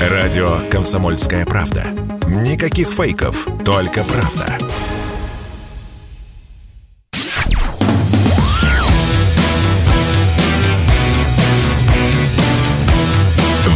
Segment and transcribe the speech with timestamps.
[0.00, 1.84] Радио «Комсомольская правда».
[2.26, 4.56] Никаких фейков, только правда.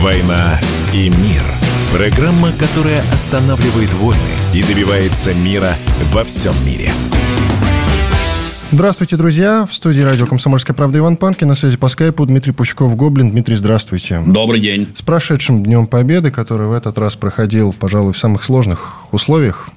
[0.01, 0.59] «Война
[0.95, 1.43] и мир».
[1.93, 4.19] Программа, которая останавливает войны
[4.55, 5.77] и добивается мира
[6.11, 6.91] во всем мире.
[8.73, 9.67] Здравствуйте, друзья.
[9.71, 11.47] В студии радио «Комсомольская правда» Иван Панкин.
[11.47, 13.31] На связи по скайпу Дмитрий Пучков-Гоблин.
[13.31, 14.21] Дмитрий, здравствуйте.
[14.27, 14.93] Добрый день.
[14.97, 19.69] С прошедшим Днем Победы, который в этот раз проходил, пожалуй, в самых сложных условиях.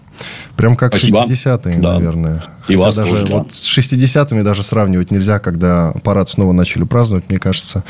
[0.56, 1.26] Прям как Спасибо.
[1.26, 1.94] 60-е, Да.
[1.94, 2.44] наверное.
[2.68, 3.38] И Хотя вас даже тоже, да.
[3.38, 7.26] вот с 60-ми даже сравнивать нельзя, когда парад снова начали праздновать.
[7.30, 7.84] Мне кажется,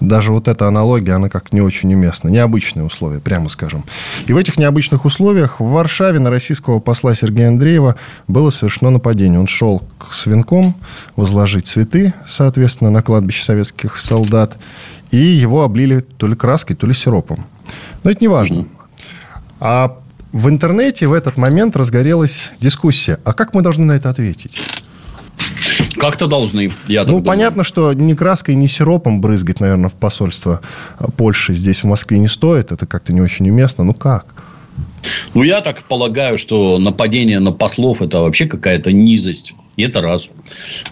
[0.00, 2.28] даже вот эта аналогия, она как не очень уместна.
[2.28, 3.84] Необычные условия, прямо скажем.
[4.26, 7.96] И в этих необычных условиях в Варшаве на российского посла Сергея Андреева
[8.28, 9.38] было совершено нападение.
[9.40, 10.76] Он шел к свинком
[11.16, 14.56] возложить цветы, соответственно, на кладбище советских солдат.
[15.10, 17.44] И его облили то ли краской, то ли сиропом.
[18.02, 18.66] Но это не важно.
[19.60, 19.96] А
[20.32, 23.20] в интернете в этот момент разгорелась дискуссия.
[23.24, 24.60] А как мы должны на это ответить?
[25.96, 27.24] Как-то должны, я ну, думаю.
[27.24, 30.60] понятно, что ни краской, ни сиропом брызгать, наверное, в посольство
[31.16, 32.72] Польши здесь, в Москве, не стоит.
[32.72, 33.84] Это как-то не очень уместно.
[33.84, 34.26] Ну, как?
[35.34, 39.54] Ну, я так полагаю, что нападение на послов– это вообще какая-то низость.
[39.76, 40.30] И это раз.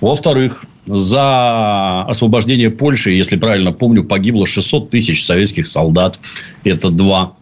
[0.01, 6.21] Во-вторых, за освобождение Польши, если правильно помню, погибло 600 тысяч советских солдат.
[6.65, 7.33] Это два.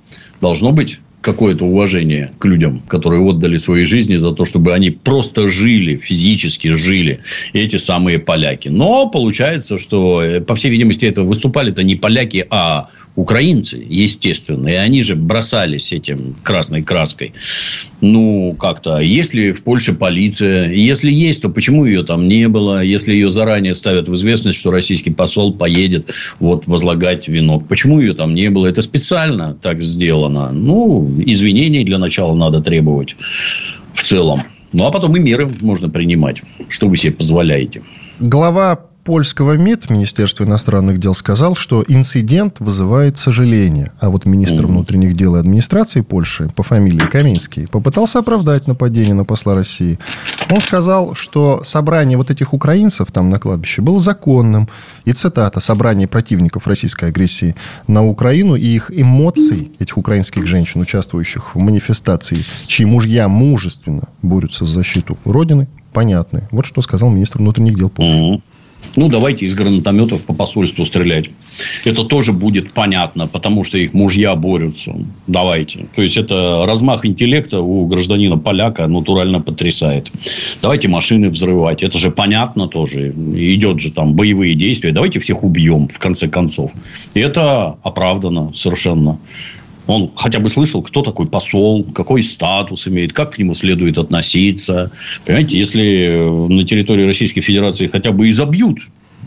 [0.41, 5.49] Должно быть какое-то уважение к людям, которые отдали свои жизни за то, чтобы они просто
[5.49, 7.21] жили, физически жили,
[7.53, 8.69] эти самые поляки.
[8.69, 12.89] Но получается, что, э, по всей видимости, это выступали-то не поляки, а
[13.19, 14.69] украинцы, естественно.
[14.69, 17.33] И они же бросались этим красной краской.
[18.01, 19.01] Ну, как-то.
[19.01, 22.81] Если в Польше полиция, если есть, то почему ее там не было?
[22.81, 27.67] Если ее заранее ставят в известность, что российский посол поедет вот возлагать венок.
[27.67, 28.69] Почему ее там не было?
[28.69, 30.53] Это специально так сделано.
[30.53, 33.17] Ну, извинений для начала надо требовать
[33.95, 34.45] в целом.
[34.73, 36.43] Ну, а потом и меры можно принимать.
[36.69, 37.83] Что вы себе позволяете?
[38.21, 43.91] Глава польского МИД, Министерства иностранных дел, сказал, что инцидент вызывает сожаление.
[44.01, 49.25] А вот министр внутренних дел и администрации Польши по фамилии Каминский попытался оправдать нападение на
[49.25, 49.99] посла России.
[50.51, 54.69] Он сказал, что собрание вот этих украинцев там на кладбище было законным.
[55.07, 61.55] И цитата, собрание противников российской агрессии на Украину и их эмоций, этих украинских женщин, участвующих
[61.55, 66.43] в манифестации, чьи мужья мужественно борются за защиту Родины, понятны.
[66.51, 68.43] Вот что сказал министр внутренних дел Польши.
[68.97, 71.27] Ну, давайте из гранатометов по посольству стрелять.
[71.85, 74.95] Это тоже будет понятно, потому что их мужья борются.
[75.27, 75.87] Давайте.
[75.95, 80.11] То есть, это размах интеллекта у гражданина поляка натурально потрясает.
[80.63, 81.83] Давайте машины взрывать.
[81.83, 83.11] Это же понятно тоже.
[83.11, 84.93] Идет же там боевые действия.
[84.93, 86.71] Давайте всех убьем, в конце концов.
[87.15, 89.19] И это оправдано совершенно.
[89.89, 94.93] Он хотя бы слышал, кто такой посол, какой статус имеет, как к нему следует относиться.
[95.25, 96.15] Понимаете, если
[96.49, 98.79] на территории Российской Федерации хотя бы и забьют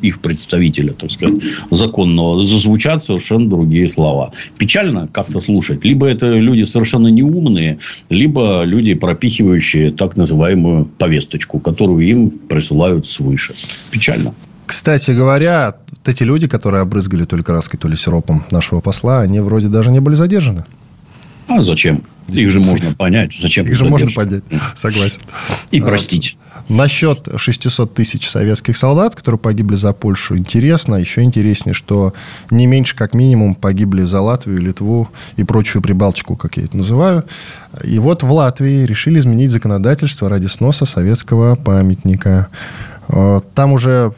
[0.02, 4.32] их представителя, так сказать, законного, зазвучат совершенно другие слова.
[4.58, 5.84] Печально как-то слушать.
[5.84, 7.80] Либо это люди совершенно неумные,
[8.10, 13.54] либо люди, пропихивающие так называемую повесточку, которую им присылают свыше.
[13.92, 14.34] Печально.
[14.72, 19.20] Кстати говоря, вот эти люди, которые обрызгали то ли краской, то ли сиропом нашего посла,
[19.20, 20.64] они вроде даже не были задержаны.
[21.50, 22.04] А зачем?
[22.30, 23.38] Их же можно понять.
[23.38, 24.44] Зачем Их их же можно понять.
[24.78, 25.24] Согласен.
[25.72, 26.38] И простить.
[26.70, 30.96] Насчет 600 тысяч советских солдат, которые погибли за Польшу, интересно.
[30.96, 32.14] Еще интереснее, что
[32.50, 37.26] не меньше, как минимум, погибли за Латвию, Литву и прочую Прибалтику, как я это называю.
[37.84, 42.48] И вот в Латвии решили изменить законодательство ради сноса советского памятника.
[43.12, 44.14] Э, Там уже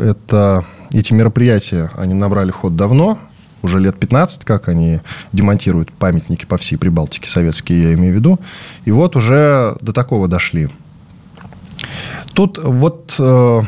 [0.00, 3.18] это, эти мероприятия, они набрали ход давно,
[3.62, 5.00] уже лет 15, как они
[5.32, 8.40] демонтируют памятники по всей Прибалтике, советские, я имею в виду.
[8.84, 10.70] И вот уже до такого дошли.
[12.32, 13.62] Тут вот э,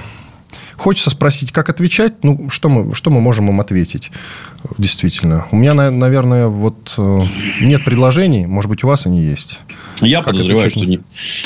[0.77, 2.25] хочется спросить, как отвечать.
[2.25, 4.11] Ну, что мы, что мы можем им ответить?
[4.79, 5.47] Действительно.
[5.51, 7.21] У меня, на- наверное, вот э,
[7.61, 8.47] нет предложений.
[8.47, 9.59] Может быть, у вас они есть.
[10.01, 10.99] Я Как подозреваю, что ни-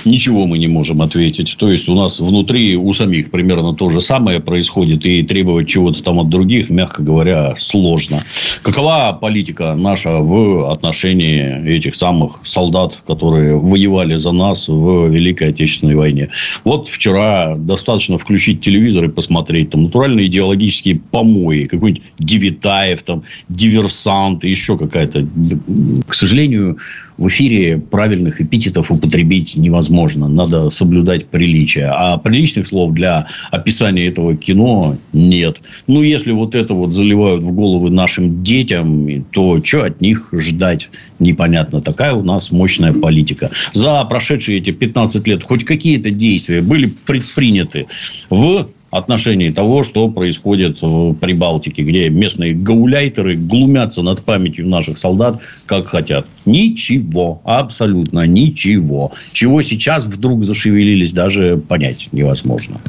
[0.06, 1.56] ничего мы не можем ответить.
[1.58, 5.04] То есть, у нас внутри у самих примерно то же самое происходит.
[5.04, 8.22] И требовать чего-то там от других, мягко говоря, сложно.
[8.62, 15.94] Какова политика наша в отношении этих самых солдат, которые воевали за нас в Великой Отечественной
[15.94, 16.30] войне?
[16.64, 19.70] Вот вчера достаточно включить телевизор и посмотреть.
[19.70, 21.64] Там натуральные идеологические помои.
[21.66, 25.26] Какой-нибудь Девитаев там диверсант, еще какая-то.
[26.06, 26.78] К сожалению,
[27.18, 30.28] в эфире правильных эпитетов употребить невозможно.
[30.28, 31.86] Надо соблюдать приличие.
[31.86, 35.60] А приличных слов для описания этого кино нет.
[35.86, 40.90] Ну, если вот это вот заливают в головы нашим детям, то что от них ждать?
[41.18, 41.80] Непонятно.
[41.80, 43.50] Такая у нас мощная политика.
[43.72, 47.86] За прошедшие эти 15 лет хоть какие-то действия были предприняты
[48.28, 55.40] в отношении того, что происходит в Прибалтике, где местные гауляйтеры глумятся над памятью наших солдат,
[55.66, 56.26] как хотят.
[56.44, 59.12] Ничего, абсолютно ничего.
[59.32, 62.80] Чего сейчас вдруг зашевелились, даже понять невозможно.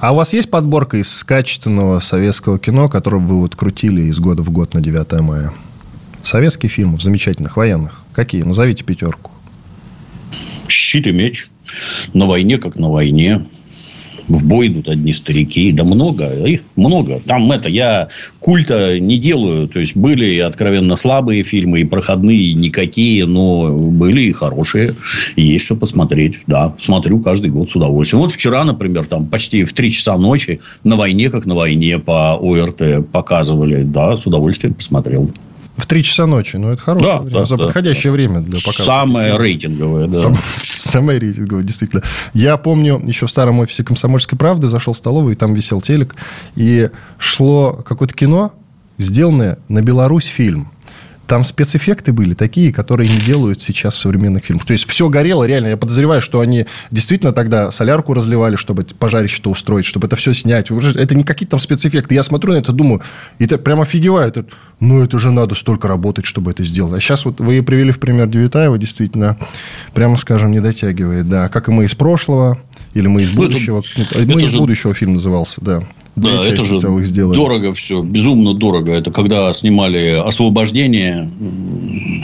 [0.00, 4.42] А у вас есть подборка из качественного советского кино, которое вы вот крутили из года
[4.42, 5.52] в год на 9 мая?
[6.22, 8.02] Советских фильмов, замечательных, военных.
[8.12, 8.42] Какие?
[8.42, 9.30] Назовите пятерку.
[10.68, 11.48] Щит и меч.
[12.14, 13.46] На войне, как на войне
[14.28, 15.72] в бой идут одни старики.
[15.72, 17.20] Да много, их много.
[17.24, 18.08] Там это, я
[18.40, 19.68] культа не делаю.
[19.68, 24.94] То есть, были и откровенно слабые фильмы, и проходные, никакие, но были и хорошие.
[25.36, 26.40] Есть что посмотреть.
[26.46, 28.22] Да, смотрю каждый год с удовольствием.
[28.22, 32.34] Вот вчера, например, там почти в 3 часа ночи на войне, как на войне по
[32.34, 33.82] ОРТ показывали.
[33.82, 35.30] Да, с удовольствием посмотрел.
[35.76, 36.56] В три часа ночи.
[36.56, 37.46] Ну, это хорошее да, время.
[37.46, 38.12] Да, подходящее да.
[38.12, 38.84] время для показа.
[38.84, 40.18] Самое рейтинговое, да.
[40.18, 40.36] Сам,
[40.78, 42.02] самое рейтинговое, действительно.
[42.32, 46.14] Я помню, еще в старом офисе «Комсомольской правды» зашел в столовую, и там висел телек.
[46.54, 48.52] И шло какое-то кино,
[48.98, 50.70] сделанное на Беларусь фильм.
[51.26, 54.64] Там спецэффекты были такие, которые не делают сейчас в современных фильмах.
[54.64, 55.68] То есть, все горело, реально.
[55.68, 60.70] Я подозреваю, что они действительно тогда солярку разливали, чтобы пожарище-то устроить, чтобы это все снять.
[60.70, 62.14] Это не какие-то там спецэффекты.
[62.14, 63.02] Я смотрю на это, думаю,
[63.38, 64.28] и это прям офигеваю.
[64.28, 64.46] Это,
[64.78, 66.94] ну, это же надо столько работать, чтобы это сделать.
[66.94, 69.36] А сейчас вот вы привели в пример Девятаева, действительно,
[69.94, 71.28] прямо скажем, не дотягивает.
[71.28, 72.58] Да, как и мы из прошлого,
[72.94, 73.82] или мы из ну, будущего.
[73.96, 74.58] Это, мы из же...
[74.58, 75.82] будущего фильм назывался, да.
[76.16, 77.36] Да, это же целых сделали.
[77.36, 78.92] дорого все, безумно дорого.
[78.92, 81.30] Это когда снимали «Освобождение»,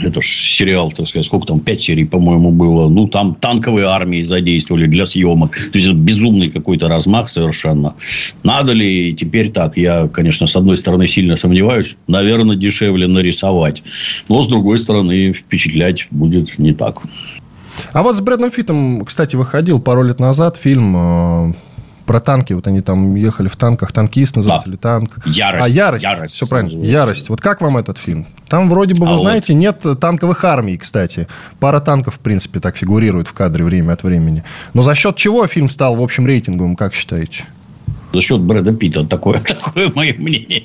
[0.03, 2.89] это же сериал, так сказать, сколько там, пять серий, по-моему, было.
[2.89, 5.51] Ну, там танковые армии задействовали для съемок.
[5.51, 7.93] То есть, это безумный какой-то размах совершенно.
[8.41, 9.77] Надо ли теперь так?
[9.77, 11.95] Я, конечно, с одной стороны, сильно сомневаюсь.
[12.07, 13.83] Наверное, дешевле нарисовать.
[14.27, 17.01] Но, с другой стороны, впечатлять будет не так.
[17.91, 21.53] А вот с Брэдом Фитом, кстати, выходил пару лет назад фильм э,
[22.05, 22.53] про танки.
[22.53, 23.91] Вот они там ехали в танках.
[23.91, 24.71] Танкист называется да.
[24.71, 25.17] или танк?
[25.25, 25.65] Ярость.
[25.65, 26.03] А, ярость.
[26.03, 26.69] ярость Все правильно.
[26.69, 26.91] Называется.
[26.91, 27.29] Ярость.
[27.29, 28.25] Вот как вам этот фильм?
[28.47, 29.59] Там вроде бы, вы а знаете, вот.
[29.59, 31.27] нет танковых армий, кстати.
[31.59, 34.43] Пара танков, в принципе, так фигурирует в кадре время от времени.
[34.73, 37.45] Но за счет чего фильм стал, в общем, рейтинговым, как считаете?
[38.13, 39.03] За счет Брэда Питта.
[39.03, 40.63] Такое, такое мое мнение.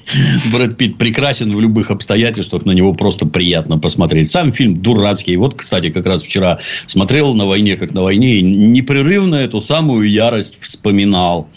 [0.52, 2.66] Брэд Питт прекрасен в любых обстоятельствах.
[2.66, 4.30] На него просто приятно посмотреть.
[4.30, 5.36] Сам фильм дурацкий.
[5.36, 8.36] Вот, кстати, как раз вчера смотрел «На войне, как на войне».
[8.36, 11.48] И непрерывно эту самую ярость вспоминал.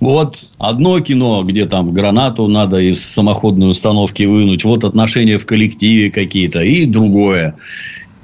[0.00, 4.64] Вот одно кино, где там гранату надо из самоходной установки вынуть.
[4.64, 6.62] Вот отношения в коллективе какие-то.
[6.62, 7.54] И другое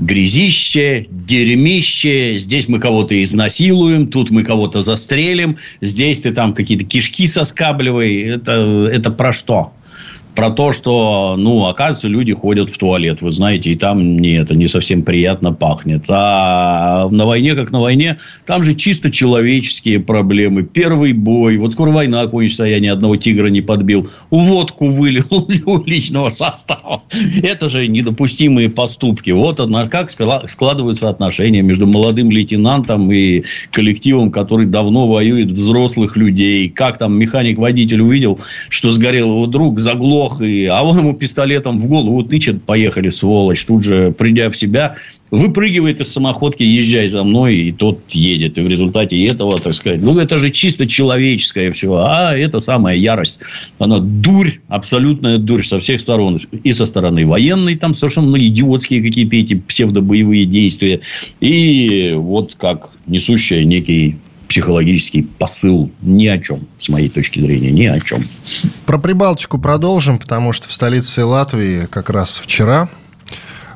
[0.01, 7.27] грязище, дерьмище, здесь мы кого-то изнасилуем, тут мы кого-то застрелим, здесь ты там какие-то кишки
[7.27, 8.23] соскабливай.
[8.23, 9.73] Это, это про что?
[10.35, 14.55] Про то, что, ну, оказывается, люди ходят в туалет, вы знаете, и там не, это
[14.55, 16.05] не совсем приятно пахнет.
[16.09, 20.63] А на войне, как на войне, там же чисто человеческие проблемы.
[20.63, 24.09] Первый бой, вот скоро война кончится, я ни одного тигра не подбил.
[24.31, 25.27] Водку вылил
[25.67, 27.03] у личного состава.
[27.43, 29.31] Это же недопустимые поступки.
[29.31, 29.61] Вот
[29.91, 33.43] как складываются отношения между молодым лейтенантом и
[33.73, 36.69] коллективом, который давно воюет взрослых людей.
[36.69, 38.39] Как там механик-водитель увидел,
[38.69, 43.11] что сгорел его друг, заглох лох, и, а он ему пистолетом в голову тычет, поехали,
[43.11, 43.65] сволочь.
[43.65, 44.97] Тут же, придя в себя,
[45.31, 48.59] выпрыгивает из самоходки, езжай за мной, и тот едет.
[48.59, 51.95] И в результате этого, так сказать, ну, это же чисто человеческое все.
[51.95, 53.39] А это самая ярость.
[53.79, 56.41] Она дурь, абсолютная дурь со всех сторон.
[56.65, 61.01] И со стороны военной, там совершенно идиотские какие-то эти псевдобоевые действия.
[61.41, 64.17] И вот как несущая некий
[64.51, 68.25] психологический посыл ни о чем, с моей точки зрения, ни о чем.
[68.85, 72.89] Про Прибалтику продолжим, потому что в столице Латвии как раз вчера,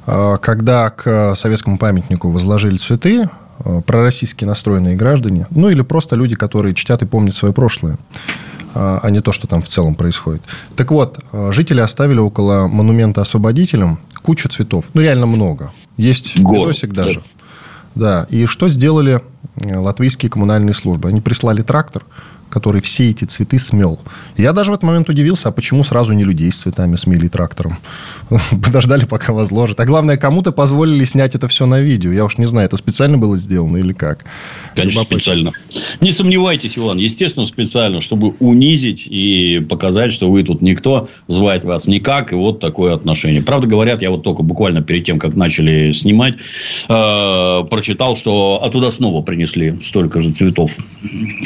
[0.06, 3.30] э, когда к советскому памятнику возложили цветы,
[3.64, 7.96] э, пророссийски настроенные граждане, ну или просто люди, которые чтят и помнят свое прошлое,
[8.74, 10.42] э, а не то, что там в целом происходит.
[10.74, 14.86] Так вот, жители оставили около монумента освободителям кучу цветов.
[14.92, 15.70] Ну, реально много.
[15.96, 16.66] Есть Год.
[16.66, 17.20] видосик даже.
[17.20, 17.43] Да.
[18.30, 19.22] И что сделали
[19.62, 21.08] латвийские коммунальные службы.
[21.08, 22.04] Они прислали трактор,
[22.50, 23.98] который все эти цветы смел.
[24.36, 27.76] Я даже в этот момент удивился, а почему сразу не людей с цветами смели трактором?
[28.64, 29.80] Подождали, пока возложат.
[29.80, 32.12] А главное, кому-то позволили снять это все на видео.
[32.12, 34.24] Я уж не знаю, это специально было сделано или как.
[34.74, 35.52] Конечно, специально.
[36.00, 41.86] Не сомневайтесь, Иван, естественно, специально, чтобы унизить и показать, что вы тут никто, звать вас
[41.86, 43.42] никак, и вот такое отношение.
[43.42, 46.34] Правда, говорят, я вот только буквально перед тем, как начали снимать,
[46.88, 50.72] э, прочитал, что оттуда снова принесли столько же цветов.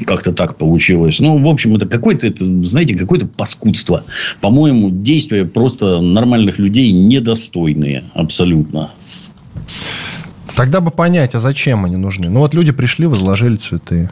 [0.06, 1.20] Как-то так получилось.
[1.20, 4.04] Ну, в общем, это какое-то, это, знаете, какое-то паскудство.
[4.40, 8.90] По-моему, действия просто нормальных людей недостойные абсолютно.
[10.54, 12.28] Тогда бы понять, а зачем они нужны?
[12.28, 14.10] Ну, вот люди пришли, возложили цветы.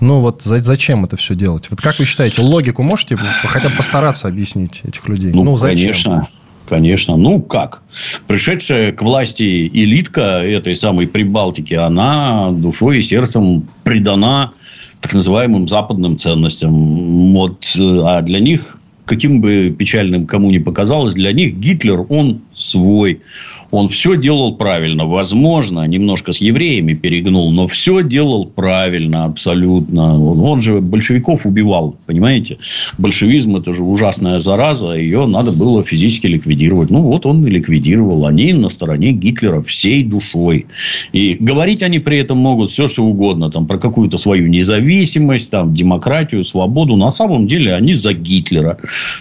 [0.00, 1.70] Ну, вот зачем это все делать?
[1.70, 5.32] Вот как вы считаете, логику можете хотя бы постараться объяснить этих людей?
[5.32, 5.76] Ну, ну зачем?
[5.76, 6.28] конечно.
[6.68, 7.16] Конечно.
[7.16, 7.82] Ну, как?
[8.26, 14.52] Пришедшая к власти элитка этой самой Прибалтики, она душой и сердцем предана
[15.00, 17.32] так называемым западным ценностям.
[17.32, 18.75] Вот, а для них,
[19.06, 23.22] каким бы печальным кому ни показалось, для них Гитлер, он свой
[23.70, 25.06] он все делал правильно.
[25.06, 30.18] Возможно, немножко с евреями перегнул, но все делал правильно абсолютно.
[30.18, 32.58] Он же большевиков убивал, понимаете?
[32.98, 36.90] Большевизм– это же ужасная зараза, ее надо было физически ликвидировать.
[36.90, 38.26] Ну, вот он и ликвидировал.
[38.26, 40.66] Они на стороне Гитлера всей душой.
[41.12, 43.50] И говорить они при этом могут все, что угодно.
[43.50, 46.96] Там, про какую-то свою независимость, там, демократию, свободу.
[46.96, 48.78] На самом деле, они за Гитлера.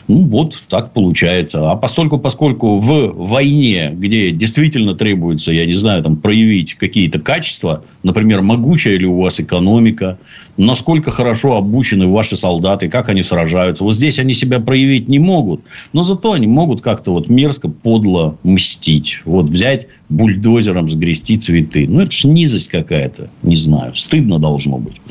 [0.08, 1.72] Ну, вот так получается.
[1.72, 7.84] А постольку, поскольку в войне, где действительно требуется, я не знаю, там, проявить какие-то качества,
[8.04, 10.18] например, могучая ли у вас экономика,
[10.58, 13.84] насколько хорошо обучены ваши солдаты, как они сражаются.
[13.84, 15.62] Вот здесь они себя проявить не могут,
[15.94, 19.22] но зато они могут как-то вот мерзко, подло мстить.
[19.26, 21.88] Вот взять бульдозером сгрести цветы.
[21.88, 23.96] Ну, это же низость какая-то, не знаю.
[23.96, 25.02] Стыдно должно быть.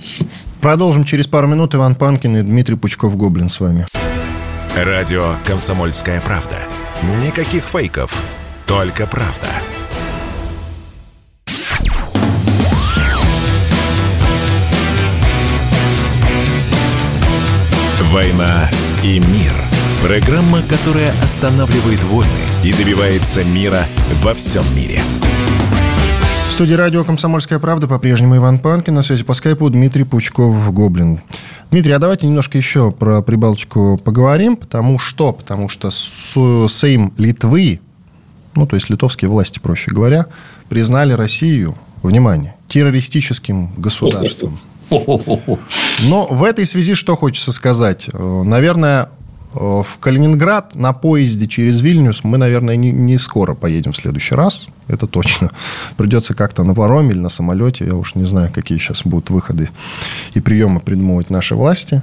[0.60, 1.74] Продолжим через пару минут.
[1.74, 3.86] Иван Панкин и Дмитрий Пучков-Гоблин с вами.
[4.76, 6.56] Радио «Комсомольская правда».
[7.24, 8.24] Никаких фейков
[8.66, 9.48] только правда.
[18.10, 18.70] «Война
[19.02, 19.52] и мир»–
[20.02, 22.30] программа, которая останавливает войны
[22.62, 23.84] и добивается мира
[24.22, 25.00] во всем мире.
[26.48, 28.94] В студии радио «Комсомольская правда» по-прежнему Иван Панкин.
[28.94, 31.20] На связи по скайпу Дмитрий Пучков-Гоблин.
[31.72, 34.56] Дмитрий, а давайте немножко еще про Прибалтику поговорим.
[34.56, 35.32] Потому что?
[35.32, 35.90] Потому что
[36.68, 37.80] Сейм Литвы
[38.54, 40.26] ну, то есть литовские власти, проще говоря,
[40.68, 44.58] признали Россию, внимание, террористическим государством.
[44.90, 48.08] Но в этой связи что хочется сказать?
[48.12, 49.08] Э, наверное,
[49.54, 54.34] э, в Калининград на поезде через Вильнюс мы, наверное, не, не скоро поедем в следующий
[54.34, 54.66] раз.
[54.86, 55.50] Это точно.
[55.96, 57.86] Придется как-то на пароме или на самолете.
[57.86, 59.70] Я уж не знаю, какие сейчас будут выходы
[60.34, 62.02] и приемы придумывать наши власти.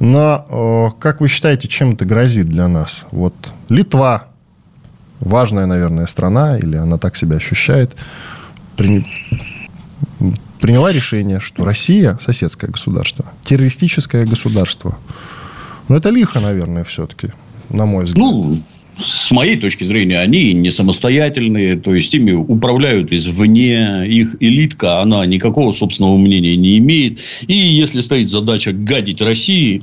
[0.00, 3.04] Но э, как вы считаете, чем это грозит для нас?
[3.10, 3.34] Вот
[3.68, 4.28] Литва
[5.20, 7.94] важная, наверное, страна, или она так себя ощущает,
[8.76, 9.04] при...
[10.60, 14.98] приняла решение, что Россия, соседское государство, террористическое государство.
[15.88, 17.28] Но это лихо, наверное, все-таки,
[17.70, 18.18] на мой взгляд.
[18.18, 18.62] Ну,
[18.98, 25.26] с моей точки зрения, они не самостоятельные, то есть ими управляют извне, их элитка, она
[25.26, 27.20] никакого собственного мнения не имеет.
[27.46, 29.82] И если стоит задача гадить России,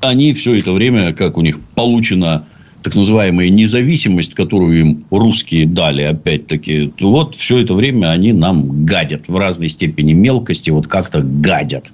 [0.00, 2.46] они все это время, как у них получено
[2.82, 9.28] так называемая независимость, которую им русские дали, опять-таки, вот все это время они нам гадят
[9.28, 11.92] в разной степени мелкости, вот как-то гадят.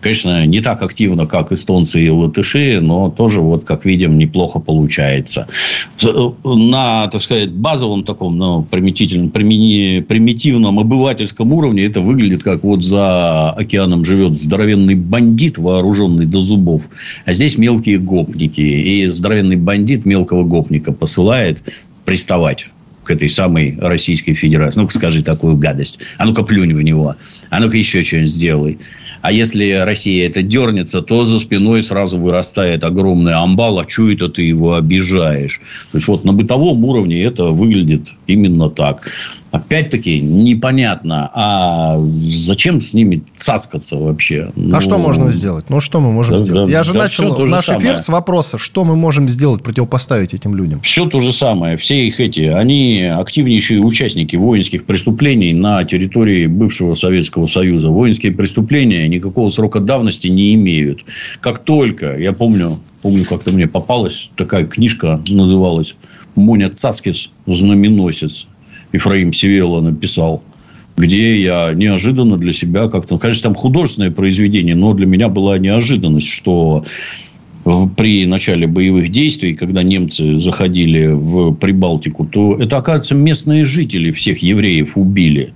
[0.00, 5.46] Конечно, не так активно, как эстонцы и латыши, но тоже, вот как видим, неплохо получается.
[6.42, 13.50] На, так сказать, базовом таком, ну, примитивном, примитивном обывательском уровне это выглядит как вот за
[13.50, 16.82] океаном живет здоровенный бандит, вооруженный до зубов,
[17.24, 18.60] а здесь мелкие гопники.
[18.60, 21.62] И здоровенный бандит, мелкий мелкого гопника посылает
[22.04, 22.68] приставать
[23.04, 24.80] к этой самой Российской Федерации.
[24.80, 25.98] Ну-ка, скажи такую гадость.
[26.16, 27.16] А ну-ка, плюнь в него.
[27.50, 28.78] А ну-ка, еще что-нибудь сделай.
[29.20, 34.28] А если Россия это дернется, то за спиной сразу вырастает огромный амбал, а что это
[34.28, 35.60] ты его обижаешь?
[35.92, 39.10] То есть, вот на бытовом уровне это выглядит именно так
[39.54, 44.50] опять-таки непонятно, а зачем с ними цацкаться вообще?
[44.56, 45.66] Ну, а что можно сделать?
[45.68, 46.66] Ну, что мы можем да, сделать?
[46.66, 50.34] Да, Я же да, начал наш же эфир с вопроса, что мы можем сделать, противопоставить
[50.34, 50.80] этим людям?
[50.80, 51.76] Все то же самое.
[51.76, 57.90] Все их эти, они активнейшие участники воинских преступлений на территории бывшего Советского Союза.
[57.90, 61.04] Воинские преступления никакого срока давности не имеют.
[61.40, 65.94] Как только, я помню, помню, как-то мне попалась такая книжка, называлась
[66.34, 67.30] «Моня Цаскис.
[67.46, 68.48] Знаменосец».
[68.94, 70.42] Ефраим Севела написал.
[70.96, 73.18] где я неожиданно для себя как-то...
[73.18, 76.84] Конечно, там художественное произведение, но для меня была неожиданность, что
[77.96, 84.38] при начале боевых действий, когда немцы заходили в Прибалтику, то это, оказывается, местные жители всех
[84.38, 85.52] евреев убили.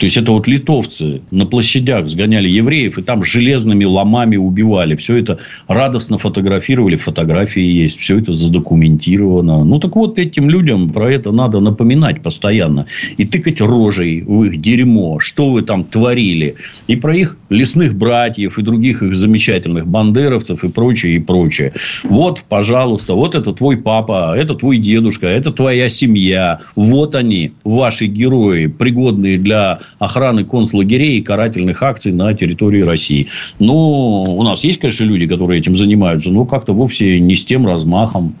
[0.00, 4.96] То есть, это вот литовцы на площадях сгоняли евреев, и там железными ломами убивали.
[4.96, 9.62] Все это радостно фотографировали, фотографии есть, все это задокументировано.
[9.62, 12.86] Ну, так вот, этим людям про это надо напоминать постоянно.
[13.18, 16.54] И тыкать рожей в их дерьмо, что вы там творили.
[16.86, 21.74] И про их лесных братьев, и других их замечательных бандеровцев, и прочее, и прочее.
[22.04, 26.60] Вот, пожалуйста, вот это твой папа, это твой дедушка, это твоя семья.
[26.74, 33.28] Вот они, ваши герои, пригодные для охраны концлагерей и карательных акций на территории России.
[33.58, 37.66] Но у нас есть, конечно, люди, которые этим занимаются, но как-то вовсе не с тем
[37.66, 38.34] размахом.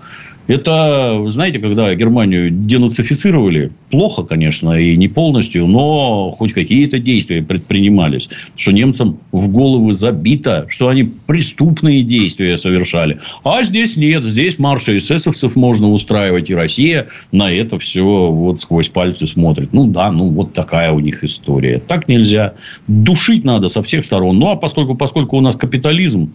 [0.46, 8.28] Это, знаете, когда Германию денацифицировали, плохо, конечно, и не полностью, но хоть какие-то действия предпринимались.
[8.56, 13.20] Что немцам в голову забито, что они преступные действия совершали.
[13.44, 18.88] А здесь нет, здесь марши эсэсовцев можно устраивать, и Россия на это все вот сквозь
[18.88, 19.72] пальцы смотрит.
[19.72, 21.80] Ну да, ну вот такая у них история.
[21.86, 22.54] Так нельзя.
[22.88, 24.38] Душить надо со всех сторон.
[24.38, 26.32] Ну, а поскольку, поскольку у нас капитализм,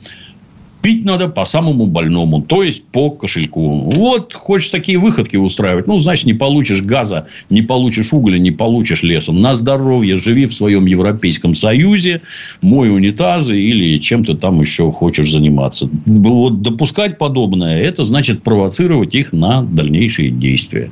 [0.85, 3.89] Пить надо по самому больному, то есть по кошельку.
[3.95, 9.01] Вот хочешь такие выходки устраивать, ну, значит, не получишь газа, не получишь угля, не получишь
[9.01, 9.41] лесом.
[9.41, 12.21] На здоровье живи в своем Европейском Союзе,
[12.61, 15.89] мой унитазы или чем-то там еще хочешь заниматься.
[16.05, 20.91] Вот допускать подобное, это значит провоцировать их на дальнейшие действия.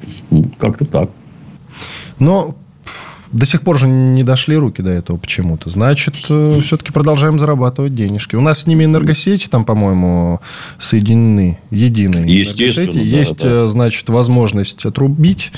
[0.57, 1.11] Как-то так.
[2.17, 2.55] Но
[3.33, 5.69] до сих пор же не дошли руки до этого почему-то.
[5.69, 8.35] Значит, э, все-таки продолжаем зарабатывать денежки.
[8.35, 10.39] У нас с ними энергосети там, по-моему,
[10.79, 13.11] соединены, единые Естественно, энергосети.
[13.11, 13.49] Да, Есть, да.
[13.49, 15.51] Э, значит, возможность отрубить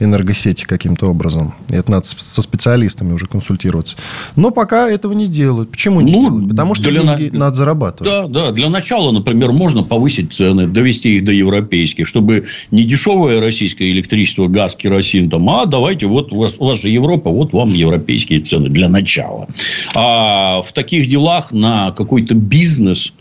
[0.00, 1.54] энергосети каким-то образом.
[1.68, 3.96] И это надо со специалистами уже консультироваться.
[4.34, 5.70] Но пока этого не делают.
[5.70, 6.50] Почему не ну, делают?
[6.50, 7.38] Потому что для деньги на...
[7.38, 8.12] надо зарабатывать.
[8.12, 8.52] Да, да.
[8.52, 14.48] Для начала, например, можно повысить цены, довести их до европейских, чтобы не дешевое российское электричество,
[14.48, 17.70] газ, керосин, там, а давайте, вот у вас, у вас же Европа Европа, вот вам
[17.70, 19.46] европейские цены для начала.
[19.94, 23.12] А в таких делах на какой-то бизнес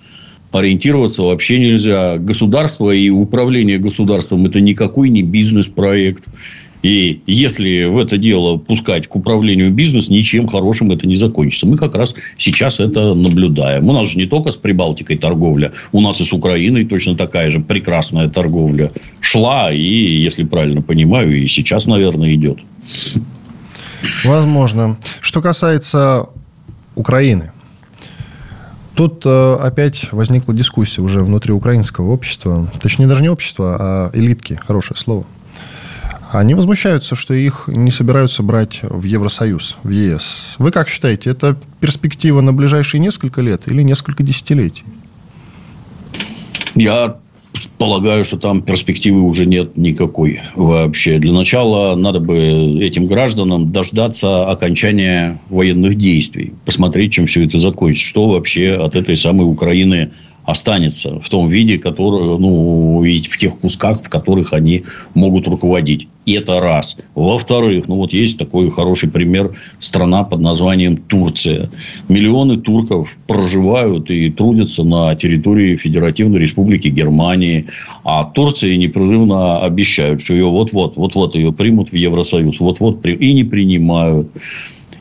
[0.51, 2.17] ориентироваться вообще нельзя.
[2.17, 6.25] Государство и управление государством– это никакой не бизнес-проект.
[6.81, 11.67] И если в это дело пускать к управлению бизнес, ничем хорошим это не закончится.
[11.67, 13.89] Мы как раз сейчас это наблюдаем.
[13.89, 17.51] У нас же не только с Прибалтикой торговля, у нас и с Украиной точно такая
[17.51, 19.73] же прекрасная торговля шла.
[19.73, 22.59] И, если правильно понимаю, и сейчас, наверное, идет.
[24.23, 24.97] Возможно.
[25.21, 26.27] Что касается
[26.95, 27.51] Украины,
[28.99, 32.69] Тут э, опять возникла дискуссия уже внутри украинского общества.
[32.81, 34.59] Точнее, даже не общества, а элитки.
[34.67, 35.23] Хорошее слово.
[36.33, 40.55] Они возмущаются, что их не собираются брать в Евросоюз, в ЕС.
[40.57, 44.83] Вы как считаете, это перспектива на ближайшие несколько лет или несколько десятилетий?
[46.75, 47.19] Я
[47.77, 51.17] полагаю, что там перспективы уже нет никакой вообще.
[51.17, 58.07] Для начала надо бы этим гражданам дождаться окончания военных действий, посмотреть, чем все это закончится,
[58.07, 60.11] что вообще от этой самой Украины
[60.49, 64.83] останется в том виде, который, ну, и в тех кусках, в которых они
[65.13, 66.07] могут руководить.
[66.25, 66.97] И это раз.
[67.15, 71.69] Во-вторых, ну, вот есть такой хороший пример страна под названием Турция.
[72.07, 77.65] Миллионы турков проживают и трудятся на территории Федеративной Республики Германии.
[78.03, 82.59] А Турции непрерывно обещают, что ее вот-вот, вот-вот ее примут в Евросоюз.
[82.59, 84.29] Вот-вот и не принимают.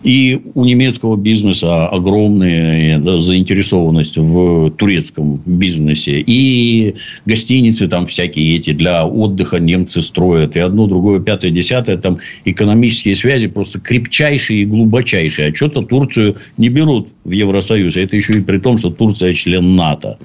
[0.03, 6.23] И у немецкого бизнеса огромная заинтересованность в турецком бизнесе.
[6.27, 6.95] И
[7.27, 10.57] гостиницы там всякие эти для отдыха немцы строят.
[10.57, 11.97] И одно, другое, пятое, десятое.
[11.97, 15.49] Там экономические связи просто крепчайшие и глубочайшие.
[15.49, 17.97] А что-то Турцию не берут в Евросоюз.
[17.97, 20.19] Это еще и при том, что Турция член НАТО.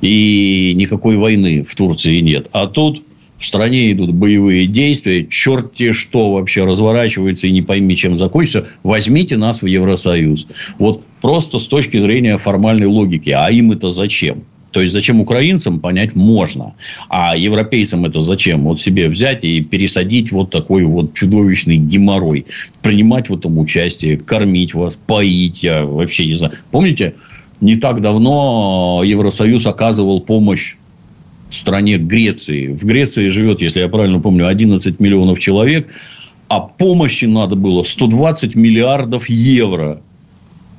[0.00, 2.48] И никакой войны в Турции нет.
[2.52, 3.02] А тут
[3.38, 9.36] в стране идут боевые действия, черти что вообще разворачивается и не пойми, чем закончится, возьмите
[9.36, 10.46] нас в Евросоюз.
[10.78, 13.30] Вот просто с точки зрения формальной логики.
[13.30, 14.44] А им это зачем?
[14.74, 16.74] То есть, зачем украинцам, понять можно.
[17.08, 18.64] А европейцам это зачем?
[18.64, 22.46] Вот себе взять и пересадить вот такой вот чудовищный геморрой.
[22.82, 25.62] Принимать в этом участие, кормить вас, поить.
[25.62, 26.54] Я вообще не знаю.
[26.72, 27.14] Помните,
[27.60, 30.74] не так давно Евросоюз оказывал помощь
[31.54, 32.68] стране Греции.
[32.68, 35.88] В Греции живет, если я правильно помню, 11 миллионов человек,
[36.48, 40.00] а помощи надо было 120 миллиардов евро.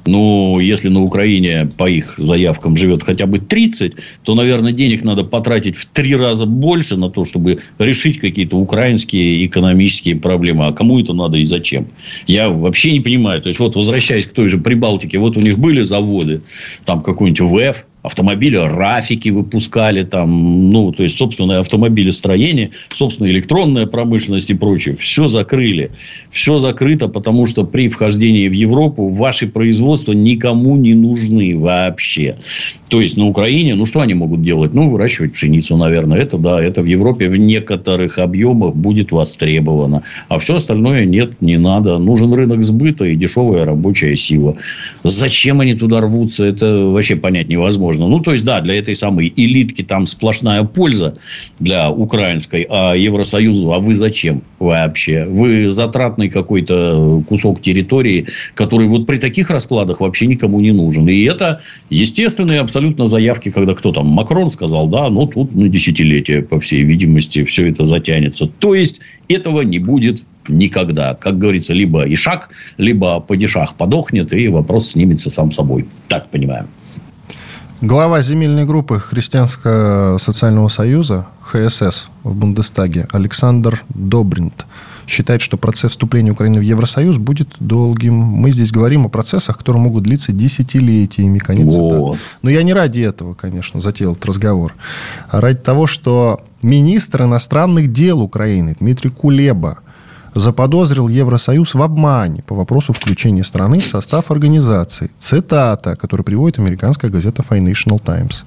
[0.07, 5.23] Ну, если на Украине по их заявкам живет хотя бы 30, то, наверное, денег надо
[5.23, 10.67] потратить в три раза больше на то, чтобы решить какие-то украинские экономические проблемы.
[10.67, 11.87] А кому это надо и зачем?
[12.27, 13.41] Я вообще не понимаю.
[13.41, 16.41] То есть, вот возвращаясь к той же Прибалтике, вот у них были заводы,
[16.85, 24.49] там какой-нибудь ВЭФ, автомобили Рафики выпускали там, ну, то есть, собственное автомобилестроение, собственная электронная промышленность
[24.49, 24.95] и прочее.
[24.97, 25.91] Все закрыли.
[26.31, 32.37] Все закрыто, потому что при вхождении в Европу ваши производства никому не нужны вообще.
[32.89, 34.73] То есть, на Украине, ну, что они могут делать?
[34.73, 36.19] Ну, выращивать пшеницу, наверное.
[36.19, 40.03] Это, да, это в Европе в некоторых объемах будет востребовано.
[40.29, 41.97] А все остальное нет, не надо.
[41.97, 44.55] Нужен рынок сбыта и дешевая рабочая сила.
[45.03, 48.15] Зачем они туда рвутся, это вообще понять невозможно можно.
[48.15, 51.15] Ну, то есть, да, для этой самой элитки там сплошная польза
[51.59, 55.25] для украинской, а Евросоюзу, а вы зачем вообще?
[55.25, 61.07] Вы затратный какой-то кусок территории, который вот при таких раскладах вообще никому не нужен.
[61.07, 66.41] И это естественные абсолютно заявки, когда кто там, Макрон сказал, да, ну, тут на десятилетие,
[66.41, 68.47] по всей видимости, все это затянется.
[68.47, 71.15] То есть, этого не будет никогда.
[71.15, 75.85] Как говорится, либо Ишак, либо Падишах подохнет, и вопрос снимется сам собой.
[76.07, 76.67] Так понимаем.
[77.81, 84.65] Глава земельной группы Христианского социального союза ХСС в Бундестаге Александр Добринт
[85.07, 88.13] считает, что процесс вступления Украины в Евросоюз будет долгим.
[88.13, 91.37] Мы здесь говорим о процессах, которые могут длиться десятилетиями.
[91.37, 92.17] Конец вот.
[92.41, 94.73] Но я не ради этого, конечно, затеял этот разговор.
[95.29, 99.79] А ради того, что министр иностранных дел Украины Дмитрий Кулеба
[100.35, 105.09] заподозрил Евросоюз в обмане по вопросу включения страны в состав организации.
[105.17, 108.43] Цитата, которую приводит американская газета Financial Times.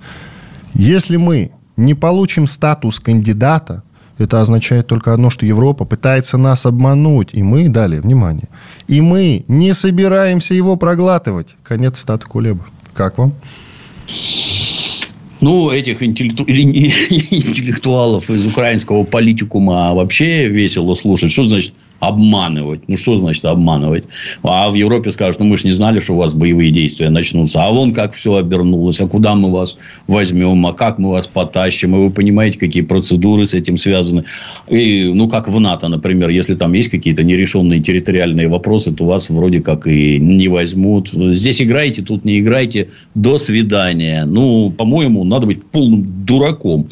[0.74, 3.82] Если мы не получим статус кандидата,
[4.18, 7.30] это означает только одно, что Европа пытается нас обмануть.
[7.32, 8.48] И мы, далее, внимание,
[8.86, 11.56] и мы не собираемся его проглатывать.
[11.62, 12.64] Конец стата Кулеба.
[12.94, 13.32] Как вам?
[15.40, 16.44] Ну, этих интеллекту...
[16.48, 21.32] интеллектуалов из украинского политикума вообще весело слушать.
[21.32, 22.82] Что значит обманывать?
[22.88, 24.04] Ну, что значит обманывать?
[24.42, 27.64] А в Европе скажут, ну, мы же не знали, что у вас боевые действия начнутся.
[27.64, 29.00] А вон как все обернулось.
[29.00, 30.64] А куда мы вас возьмем?
[30.66, 31.94] А как мы вас потащим?
[31.94, 34.24] И вы понимаете, какие процедуры с этим связаны.
[34.68, 36.28] И, ну, как в НАТО, например.
[36.30, 41.10] Если там есть какие-то нерешенные территориальные вопросы, то вас вроде как и не возьмут.
[41.10, 42.88] Здесь играйте, тут не играйте.
[43.14, 44.24] До свидания.
[44.24, 46.88] Ну, по-моему, надо быть полным дураком.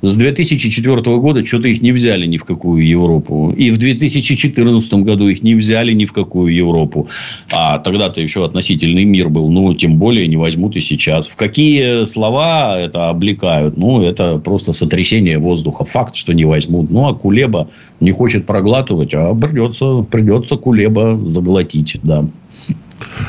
[0.00, 3.52] С 2004 года что-то их не взяли ни в какую Европу.
[3.56, 7.08] И в 2014 году их не взяли ни в какую Европу.
[7.52, 9.50] А тогда-то еще относительный мир был.
[9.50, 11.26] Ну, тем более не возьмут и сейчас.
[11.26, 13.76] В какие слова это облекают?
[13.76, 15.84] Ну, это просто сотрясение воздуха.
[15.84, 16.90] Факт, что не возьмут.
[16.90, 22.24] Ну, а Кулеба не хочет проглатывать, а придется, придется Кулеба заглотить, да.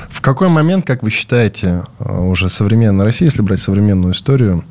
[0.09, 4.63] В какой момент, как вы считаете, э, уже современная Россия, если брать современную историю,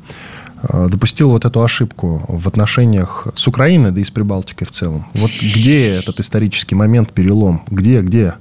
[0.63, 5.05] э, допустила вот эту ошибку в отношениях с Украиной, да и с Прибалтикой в целом?
[5.13, 7.63] Вот где этот исторический момент, перелом?
[7.69, 8.35] Где, где?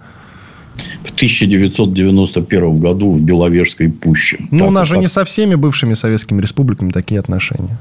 [1.02, 4.38] В 1991 году в Беловежской пуще.
[4.50, 7.76] Ну, у нас же не со всеми бывшими советскими республиками такие отношения.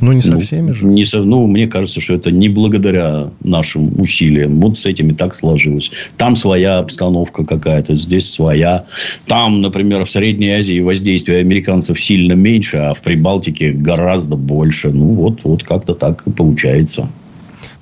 [0.00, 0.84] Ну, не со ну, всеми же.
[0.84, 4.60] Не со, ну, мне кажется, что это не благодаря нашим усилиям.
[4.60, 5.90] Вот с этим и так сложилось.
[6.16, 8.84] Там своя обстановка какая-то, здесь своя.
[9.26, 14.90] Там, например, в Средней Азии воздействие американцев сильно меньше, а в Прибалтике гораздо больше.
[14.90, 17.08] Ну, вот, вот как-то так и получается.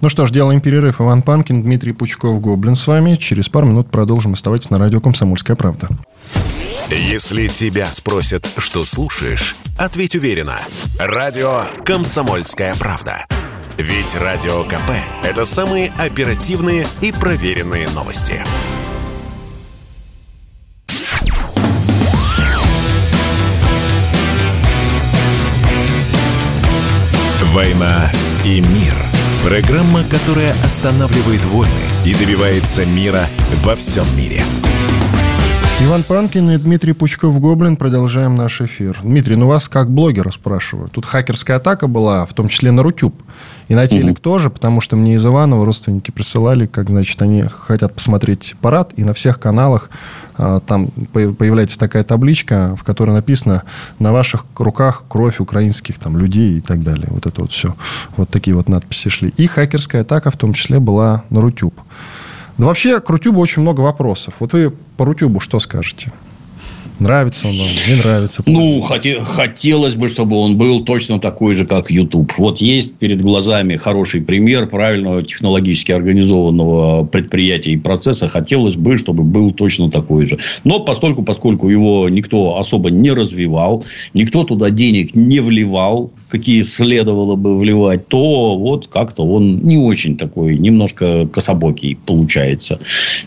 [0.01, 1.01] Ну что ж, делаем перерыв.
[1.01, 3.17] Иван Панкин, Дмитрий Пучков, Гоблин с вами.
[3.17, 4.33] Через пару минут продолжим.
[4.35, 5.89] Оставайтесь на радио «Комсомольская правда».
[6.91, 10.59] Если тебя спросят, что слушаешь, ответь уверенно.
[10.99, 13.27] Радио «Комсомольская правда».
[13.77, 14.91] Ведь Радио КП–
[15.23, 18.43] это самые оперативные и проверенные новости.
[27.53, 28.11] «Война
[28.45, 28.95] и мир»–
[29.45, 31.73] программа, которая останавливает войны
[32.05, 33.29] и добивается мира
[33.63, 34.43] во всем мире–
[35.81, 37.77] Иван Панкин и Дмитрий Пучков-Гоблин.
[37.77, 38.99] Продолжаем наш эфир.
[39.01, 40.89] Дмитрий, ну вас как блогера спрашиваю.
[40.89, 43.15] Тут хакерская атака была, в том числе на Рутюб.
[43.69, 44.21] И на телек угу.
[44.21, 49.05] тоже, потому что мне из Иванова родственники присылали, как, значит, они хотят посмотреть парад, и
[49.05, 49.89] на всех каналах
[50.37, 53.63] а, там появляется такая табличка, в которой написано
[54.01, 57.07] «На ваших руках кровь украинских там, людей» и так далее.
[57.11, 57.77] Вот это вот все.
[58.17, 59.33] Вот такие вот надписи шли.
[59.37, 61.75] И хакерская атака в том числе была на Рутюб.
[62.59, 64.35] Да вообще к Рутюбу очень много вопросов.
[64.41, 66.13] Вот вы по Рутюбу что скажете?
[66.99, 68.43] Нравится он вам, не нравится?
[68.47, 72.33] Ну, хоте, хотелось бы, чтобы он был точно такой же, как YouTube.
[72.39, 78.29] Вот есть перед глазами хороший пример правильного технологически организованного предприятия и процесса.
[78.29, 80.39] Хотелось бы, чтобы был точно такой же.
[80.65, 87.37] Но постольку, поскольку его никто особо не развивал, никто туда денег не вливал, какие следовало
[87.37, 92.81] бы вливать, то вот как-то он не очень такой, немножко кособокий получается.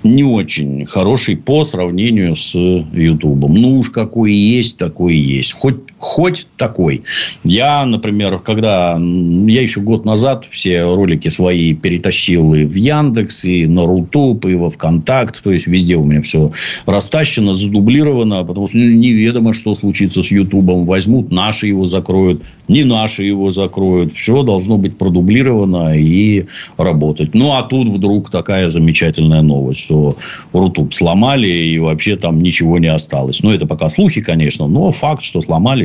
[0.03, 3.60] Не очень хороший по сравнению с Ютубом.
[3.61, 5.53] Ну, уж какой есть, такой есть.
[5.53, 7.03] Хоть, хоть такой.
[7.43, 8.99] Я, например, когда...
[8.99, 14.55] Я еще год назад все ролики свои перетащил и в Яндекс, и на Рутуб, и
[14.55, 15.41] во Вконтакт.
[15.43, 16.51] То есть, везде у меня все
[16.85, 18.43] растащено, задублировано.
[18.43, 20.85] Потому что неведомо, что случится с Ютубом.
[20.85, 22.41] Возьмут, наши его закроют.
[22.67, 24.13] Не наши его закроют.
[24.13, 26.45] Все должно быть продублировано и
[26.77, 27.35] работать.
[27.35, 30.17] Ну, а тут вдруг такая замечательная новость, что
[30.51, 33.43] Рутуб сломали, и вообще там ничего не осталось.
[33.43, 35.41] Ну, это пока слухи, конечно, но факт, что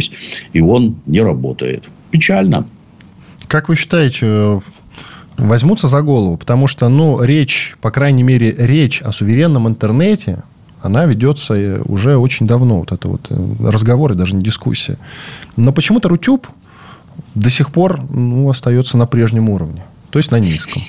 [0.06, 1.88] сломались, и он не работает.
[2.10, 2.66] Печально.
[3.46, 4.60] Как вы считаете,
[5.36, 6.36] возьмутся за голову?
[6.36, 10.42] Потому что, ну, речь, по крайней мере, речь о суверенном интернете,
[10.82, 12.80] она ведется уже очень давно.
[12.80, 14.98] Вот это вот э, разговоры, даже не дискуссия.
[15.56, 16.46] Но почему-то Рутюб
[17.34, 19.82] до сих пор ну, остается на прежнем уровне.
[20.10, 20.82] То есть, на низком.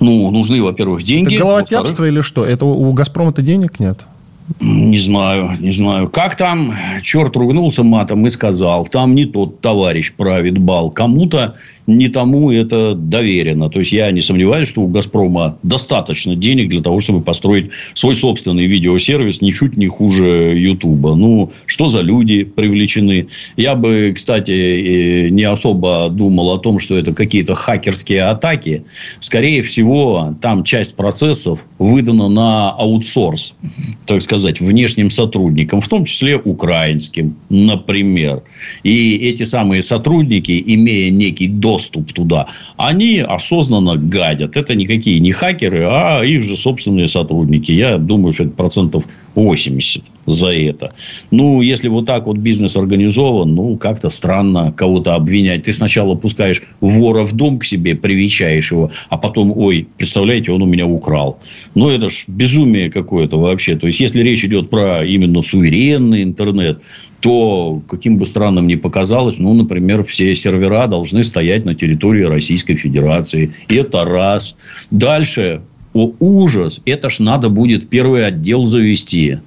[0.00, 1.34] Ну, нужны, во-первых, деньги.
[1.34, 2.44] Это головотяпство или что?
[2.44, 4.00] Это у «Газпрома»-то денег нет?
[4.58, 6.08] Не знаю, не знаю.
[6.08, 10.90] Как там черт ругнулся матом и сказал, там не тот товарищ правит бал.
[10.90, 11.54] Кому-то
[11.86, 13.68] не тому это доверено.
[13.70, 18.14] То есть, я не сомневаюсь, что у «Газпрома» достаточно денег для того, чтобы построить свой
[18.14, 21.14] собственный видеосервис ничуть не хуже Ютуба.
[21.16, 23.28] Ну, что за люди привлечены?
[23.56, 28.84] Я бы, кстати, не особо думал о том, что это какие-то хакерские атаки.
[29.20, 33.54] Скорее всего, там часть процессов выдана на аутсорс,
[34.06, 38.42] так сказать, внешним сотрудникам, в том числе украинским, например.
[38.84, 44.56] И эти самые сотрудники, имея некий доступ доступ туда, они осознанно гадят.
[44.56, 47.72] Это никакие не хакеры, а их же собственные сотрудники.
[47.72, 50.92] Я думаю, что это процентов 80 за это.
[51.30, 55.64] Ну, если вот так вот бизнес организован, ну, как-то странно кого-то обвинять.
[55.64, 60.62] Ты сначала пускаешь вора в дом к себе, привечаешь его, а потом, ой, представляете, он
[60.62, 61.38] у меня украл.
[61.74, 63.76] Ну, это ж безумие какое-то вообще.
[63.76, 66.80] То есть, если речь идет про именно суверенный интернет,
[67.20, 72.74] то, каким бы странным ни показалось, ну, например, все сервера должны стоять на территории Российской
[72.74, 73.52] Федерации.
[73.68, 74.56] Это раз.
[74.90, 79.38] Дальше, о, ужас, это ж надо будет первый отдел завести.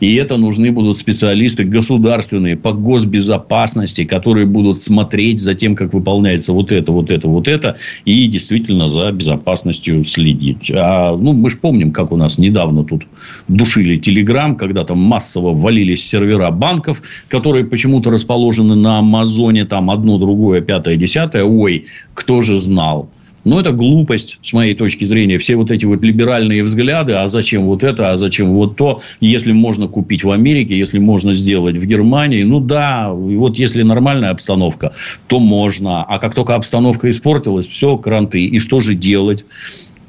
[0.00, 6.52] И это нужны будут специалисты государственные по госбезопасности, которые будут смотреть за тем, как выполняется
[6.52, 10.70] вот это, вот это, вот это, и действительно за безопасностью следить.
[10.74, 13.02] А, ну, мы же помним, как у нас недавно тут
[13.48, 20.18] душили Телеграм, когда там массово валились сервера банков, которые почему-то расположены на Амазоне, там одно,
[20.18, 21.44] другое, пятое, десятое.
[21.44, 23.10] Ой, кто же знал?
[23.44, 25.38] Но это глупость, с моей точки зрения.
[25.38, 29.52] Все вот эти вот либеральные взгляды, а зачем вот это, а зачем вот то, если
[29.52, 34.92] можно купить в Америке, если можно сделать в Германии, ну да, вот если нормальная обстановка,
[35.28, 36.02] то можно.
[36.02, 38.44] А как только обстановка испортилась, все, кранты.
[38.44, 39.44] И что же делать?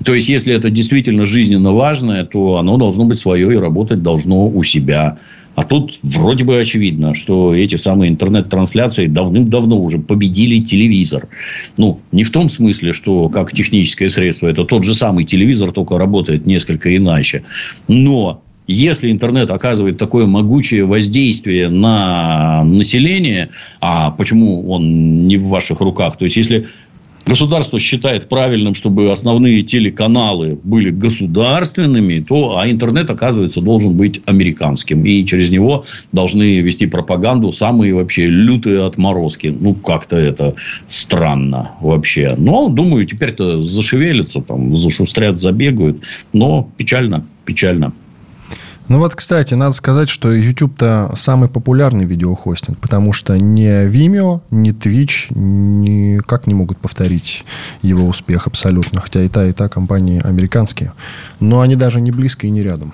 [0.03, 4.47] То есть, если это действительно жизненно важное, то оно должно быть свое и работать должно
[4.47, 5.17] у себя.
[5.59, 11.27] А тут вроде бы очевидно, что эти самые интернет-трансляции давным-давно уже победили телевизор.
[11.77, 15.97] Ну, не в том смысле, что как техническое средство, это тот же самый телевизор, только
[15.97, 17.43] работает несколько иначе.
[17.89, 23.49] Но если интернет оказывает такое могучее воздействие на население,
[23.81, 26.15] а почему он не в ваших руках?
[26.15, 26.67] То есть, если
[27.29, 35.05] государство считает правильным, чтобы основные телеканалы были государственными, то а интернет, оказывается, должен быть американским.
[35.05, 39.55] И через него должны вести пропаганду самые вообще лютые отморозки.
[39.57, 40.55] Ну, как-то это
[40.87, 42.33] странно вообще.
[42.35, 46.01] Но, думаю, теперь-то зашевелятся, там, зашустрят, забегают.
[46.33, 47.93] Но печально, печально.
[48.89, 54.71] Ну вот, кстати, надо сказать, что YouTube-то самый популярный видеохостинг, потому что ни Vimeo, ни
[54.71, 57.45] Twitch никак не могут повторить
[57.83, 60.91] его успех абсолютно, хотя и та, и та компании американские.
[61.39, 62.93] Но они даже не близко и не рядом.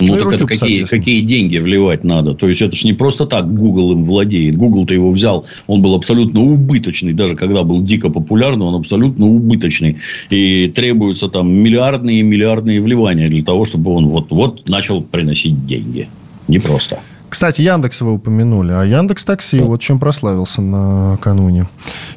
[0.00, 2.34] Ну, ну так это какие, какие деньги вливать надо?
[2.34, 4.56] То есть, это же не просто так Google им владеет.
[4.56, 7.12] Google-то его взял, он был абсолютно убыточный.
[7.12, 9.98] Даже когда был дико популярный, он абсолютно убыточный.
[10.30, 16.08] И требуются там миллиардные и миллиардные вливания для того, чтобы он вот-вот начал приносить деньги.
[16.48, 16.98] Не просто.
[17.34, 18.70] Кстати, Яндекс вы упомянули.
[18.70, 21.66] А Яндекс Такси вот чем прославился накануне.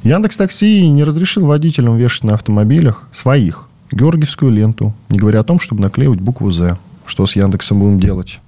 [0.04, 5.60] Яндекс Такси не разрешил водителям вешать на автомобилях своих георгиевскую ленту, не говоря о том,
[5.60, 6.78] чтобы наклеивать букву «З».
[7.08, 8.40] Что с Яндексом будем делать?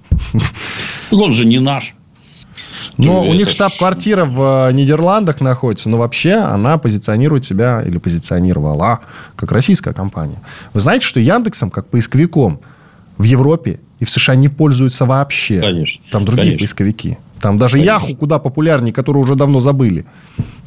[1.10, 1.94] Он же не наш.
[2.96, 9.00] Но у них штаб-квартира в э, Нидерландах находится, но вообще она позиционирует себя или позиционировала
[9.36, 10.42] как российская компания.
[10.74, 12.60] Вы знаете, что Яндексом, как поисковиком
[13.16, 15.60] в Европе и в США не пользуются вообще.
[15.60, 16.02] Конечно.
[16.10, 16.66] Там другие конечно.
[16.66, 17.18] поисковики.
[17.40, 17.92] Там даже Конечно.
[17.92, 20.04] Яху куда популярнее, которые уже давно забыли.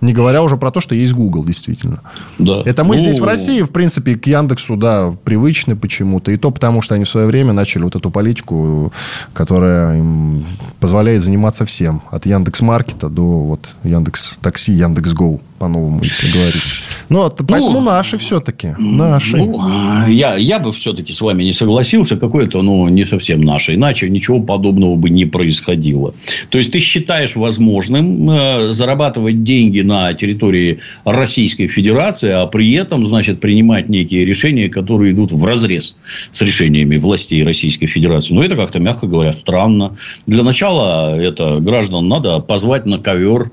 [0.04, 2.02] Не говоря уже про то, что есть Google, действительно.
[2.38, 2.62] Да.
[2.66, 3.02] Это мы ну...
[3.02, 6.32] здесь в России, в принципе, к Яндексу, да, привычны почему-то.
[6.32, 8.92] И то потому, что они в свое время начали вот эту политику,
[9.32, 10.46] которая им
[10.82, 12.02] позволяет заниматься всем.
[12.12, 16.62] От Яндекс Маркета до вот Яндекс Такси, Яндекс Гоу по-новому, если говорить.
[17.08, 18.76] Ну, поэтому ну, наши все-таки.
[18.78, 19.38] Наши.
[19.38, 22.18] Ну, я, я бы все-таки с вами не согласился.
[22.18, 23.76] Какое-то, ну, не совсем наше.
[23.76, 26.14] Иначе ничего подобного бы не происходило.
[26.50, 33.06] То есть, ты считаешь возможным э, зарабатывать деньги на территории Российской Федерации, а при этом,
[33.06, 35.96] значит, принимать некие решения, которые идут в разрез
[36.32, 38.34] с решениями властей Российской Федерации.
[38.34, 39.96] Ну, это как-то, мягко говоря, странно.
[40.28, 43.52] Для начала это граждан надо позвать на ковер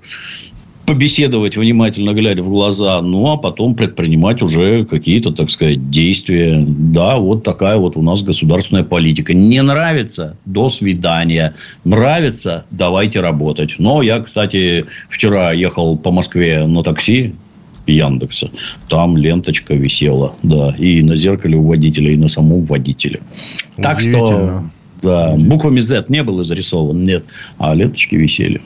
[0.91, 6.65] побеседовать, внимательно глядя в глаза, ну, а потом предпринимать уже какие-то, так сказать, действия.
[6.67, 9.33] Да, вот такая вот у нас государственная политика.
[9.33, 10.37] Не нравится?
[10.47, 11.55] До свидания.
[11.85, 12.65] Нравится?
[12.73, 13.77] Давайте работать.
[13.79, 17.35] Но я, кстати, вчера ехал по Москве на такси,
[17.87, 18.51] Яндекса.
[18.89, 23.21] Там ленточка висела, да, и на зеркале у водителя, и на самом водителе.
[23.77, 24.65] Так что,
[25.03, 27.25] да, буквами Z не было зарисован, нет,
[27.59, 28.61] а ленточки висели.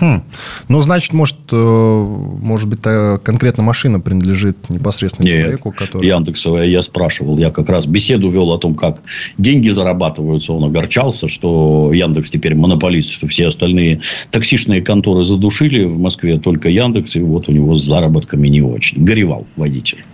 [0.00, 0.22] Хм.
[0.68, 6.06] Ну, значит, может, э, может быть, конкретно машина принадлежит непосредственно Нет, человеку, который...
[6.06, 7.38] Яндексовая, я спрашивал.
[7.38, 9.02] Я как раз беседу вел о том, как
[9.38, 10.52] деньги зарабатываются.
[10.52, 16.68] Он огорчался, что Яндекс теперь монополист, что все остальные таксишные конторы задушили в Москве только
[16.68, 19.04] Яндекс, и вот у него с заработками не очень.
[19.04, 20.04] Горевал водитель.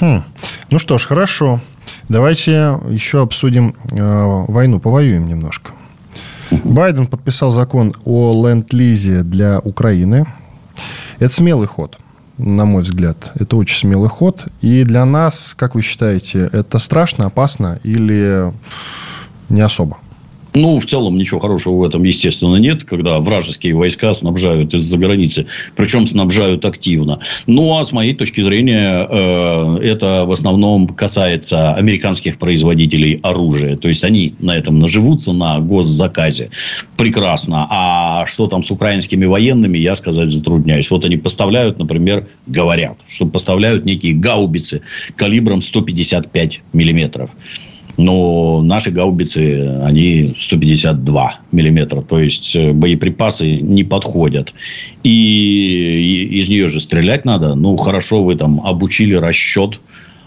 [0.00, 0.22] Хм.
[0.70, 1.60] Ну что ж, хорошо.
[2.08, 5.72] Давайте еще обсудим э, войну, повоюем немножко.
[6.62, 10.26] Байден подписал закон о ленд-лизе для Украины.
[11.18, 11.98] Это смелый ход,
[12.38, 13.32] на мой взгляд.
[13.34, 14.46] Это очень смелый ход.
[14.60, 18.52] И для нас, как вы считаете, это страшно, опасно или
[19.48, 19.98] не особо?
[20.56, 25.46] Ну, в целом, ничего хорошего в этом, естественно, нет, когда вражеские войска снабжают из-за границы,
[25.74, 27.18] причем снабжают активно.
[27.48, 33.76] Ну, а с моей точки зрения, э, это в основном касается американских производителей оружия.
[33.76, 36.50] То есть, они на этом наживутся, на госзаказе.
[36.96, 37.66] Прекрасно.
[37.68, 40.88] А что там с украинскими военными, я сказать затрудняюсь.
[40.88, 44.82] Вот они поставляют, например, говорят, что поставляют некие гаубицы
[45.16, 47.30] калибром 155 миллиметров.
[47.96, 52.02] Но наши гаубицы, они 152 миллиметра.
[52.02, 54.52] То есть, э, боеприпасы не подходят.
[55.02, 57.54] И из нее же стрелять надо.
[57.54, 59.80] Ну, хорошо, вы там обучили расчет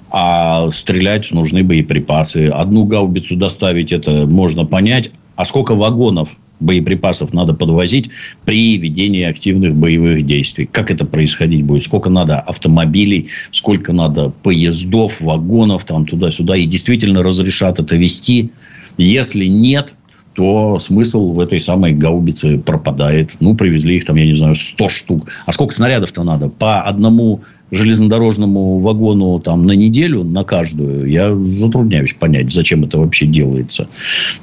[0.09, 2.47] а стрелять нужны боеприпасы.
[2.47, 5.11] Одну гаубицу доставить, это можно понять.
[5.35, 8.09] А сколько вагонов боеприпасов надо подвозить
[8.45, 10.67] при ведении активных боевых действий.
[10.71, 11.83] Как это происходить будет?
[11.83, 16.57] Сколько надо автомобилей, сколько надо поездов, вагонов там туда-сюда.
[16.57, 18.51] И действительно разрешат это вести.
[18.97, 19.93] Если нет,
[20.33, 23.35] то смысл в этой самой гаубице пропадает.
[23.39, 25.29] Ну, привезли их там, я не знаю, 100 штук.
[25.47, 26.47] А сколько снарядов-то надо?
[26.47, 27.41] По одному
[27.71, 33.87] железнодорожному вагону там, на неделю, на каждую, я затрудняюсь понять, зачем это вообще делается.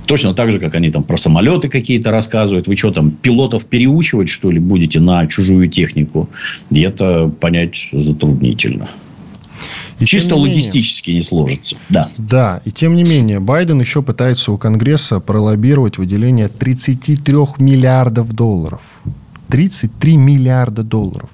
[0.07, 2.67] Точно так же, как они там про самолеты какие-то рассказывают.
[2.67, 6.29] Вы что там, пилотов переучивать, что ли, будете на чужую технику?
[6.71, 8.89] И это понять затруднительно.
[10.01, 11.77] И Чисто не логистически менее, не сложится.
[11.89, 12.11] Да.
[12.19, 18.83] да, и тем не менее, Байден еще пытается у Конгресса пролоббировать выделение 33 миллиардов долларов.
[19.49, 21.31] 33 миллиарда долларов.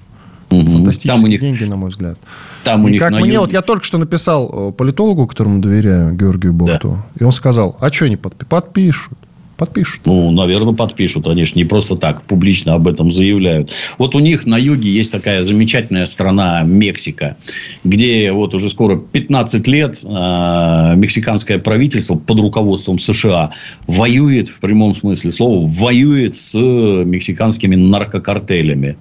[0.51, 0.71] Угу.
[0.71, 2.17] Фантастические там у них, деньги, на мой взгляд.
[2.63, 6.13] Там у и них как мне, вот я только что написал э, политологу, которому доверяю,
[6.13, 7.19] Георгию Бохту, да.
[7.19, 9.17] и он сказал, а что они подпи- подпишут?
[9.61, 10.01] Подпишут.
[10.05, 11.27] Ну, наверное, подпишут.
[11.27, 13.71] Они же не просто так публично об этом заявляют.
[13.99, 17.37] Вот у них на юге есть такая замечательная страна Мексика,
[17.83, 23.51] где вот уже скоро 15 лет э, мексиканское правительство под руководством США
[23.85, 28.97] воюет, в прямом смысле слова, воюет с мексиканскими наркокартелями.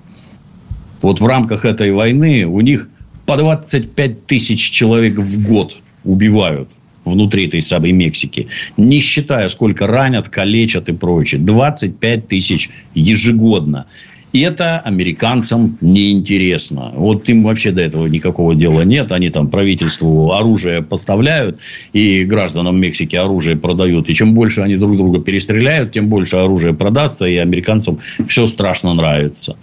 [1.02, 2.88] Вот в рамках этой войны у них
[3.26, 6.68] по 25 тысяч человек в год убивают
[7.04, 8.48] внутри этой самой Мексики.
[8.76, 11.40] Не считая, сколько ранят, калечат и прочее.
[11.40, 13.86] 25 тысяч ежегодно.
[14.32, 16.92] И это американцам неинтересно.
[16.94, 19.10] Вот им вообще до этого никакого дела нет.
[19.10, 21.58] Они там правительству оружие поставляют,
[21.92, 24.08] и гражданам Мексики оружие продают.
[24.08, 28.94] И чем больше они друг друга перестреляют, тем больше оружия продастся, и американцам все страшно
[28.94, 29.56] нравится.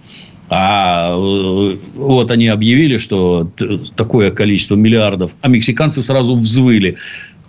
[0.50, 3.50] А э, вот они объявили, что
[3.96, 6.98] такое количество миллиардов, а мексиканцы сразу взвыли.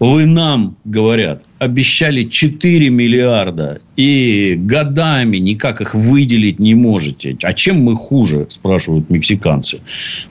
[0.00, 7.36] Вы нам, говорят, обещали 4 миллиарда и годами никак их выделить не можете.
[7.42, 9.80] А чем мы хуже, спрашивают мексиканцы.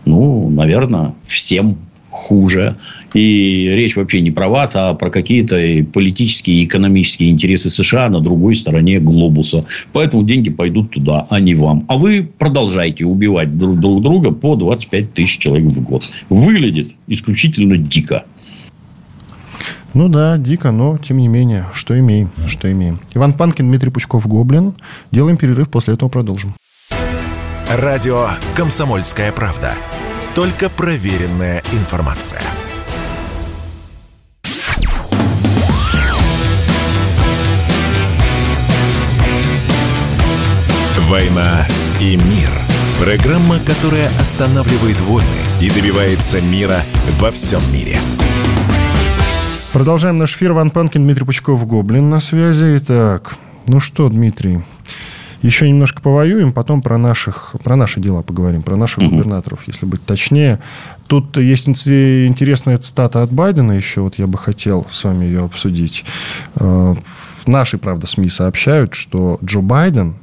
[0.06, 1.78] Ну, наверное, всем
[2.10, 2.78] хуже.
[3.14, 5.58] И речь вообще не про вас, а про какие-то
[5.92, 9.66] политические и экономические интересы США на другой стороне глобуса.
[9.94, 11.86] Поэтому деньги пойдут туда, а не вам.
[11.88, 16.10] А вы продолжайте убивать друг, друг друга по 25 тысяч человек в год.
[16.30, 18.26] Выглядит исключительно дико.
[19.94, 23.00] Ну да, дико, но тем не менее, что имеем, что имеем.
[23.16, 24.76] Иван Панкин, Дмитрий Пучков, Гоблин.
[25.12, 26.54] Делаем перерыв, после этого продолжим.
[27.70, 29.74] Радио «Комсомольская правда».
[30.36, 32.42] Только проверенная информация.
[41.10, 41.66] «Война
[42.02, 42.50] и мир»–
[43.00, 45.28] программа, которая останавливает войны
[45.62, 46.82] и добивается мира
[47.20, 47.98] во всем мире–
[49.78, 50.54] Продолжаем наш эфир.
[50.54, 52.80] Ван Панкин, Дмитрий Пучков, Гоблин на связи.
[52.80, 53.36] Итак,
[53.68, 54.62] ну что, Дмитрий,
[55.44, 59.12] еще немножко повоюем, потом про, наших, про наши дела поговорим, про наших угу.
[59.12, 60.60] губернаторов, если быть точнее.
[61.06, 66.06] Тут есть интересная цитата от Байдена еще, вот я бы хотел с вами ее обсудить.
[66.56, 66.96] Э,
[67.46, 70.16] наши, правда, СМИ сообщают, что Джо Байден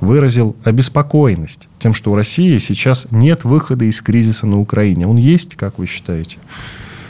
[0.00, 5.06] выразил обеспокоенность тем, что у России сейчас нет выхода из кризиса на Украине.
[5.06, 6.38] Он есть, как вы считаете?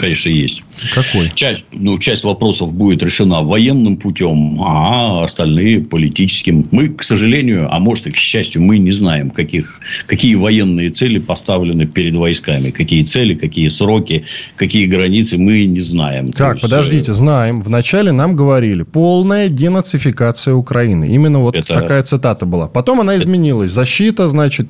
[0.04, 0.62] Конечно, есть.
[0.94, 1.30] Какой?
[1.34, 6.66] Часть, ну, часть вопросов будет решена военным путем, а остальные политическим.
[6.72, 11.18] Мы, к сожалению, а может и к счастью, мы не знаем, каких, какие военные цели
[11.18, 12.70] поставлены перед войсками.
[12.70, 14.24] Какие цели, какие сроки,
[14.56, 16.32] какие границы, мы не знаем.
[16.32, 16.62] Так, есть...
[16.62, 17.62] подождите, э, знаем.
[17.62, 21.08] Вначале нам говорили, полная денацификация Украины.
[21.14, 21.74] Именно вот Это...
[21.74, 22.66] такая цитата была.
[22.66, 23.70] Потом она изменилась.
[23.70, 24.66] Защита, значит,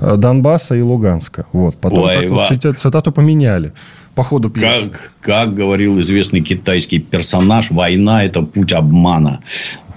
[0.00, 1.46] э, Донбасса и Луганска.
[1.52, 1.76] Вот.
[1.76, 3.72] Потом Ой, цитату поменяли
[4.18, 4.90] по ходу пьесы.
[4.90, 9.42] Как, как говорил известный китайский персонаж, война– это путь обмана.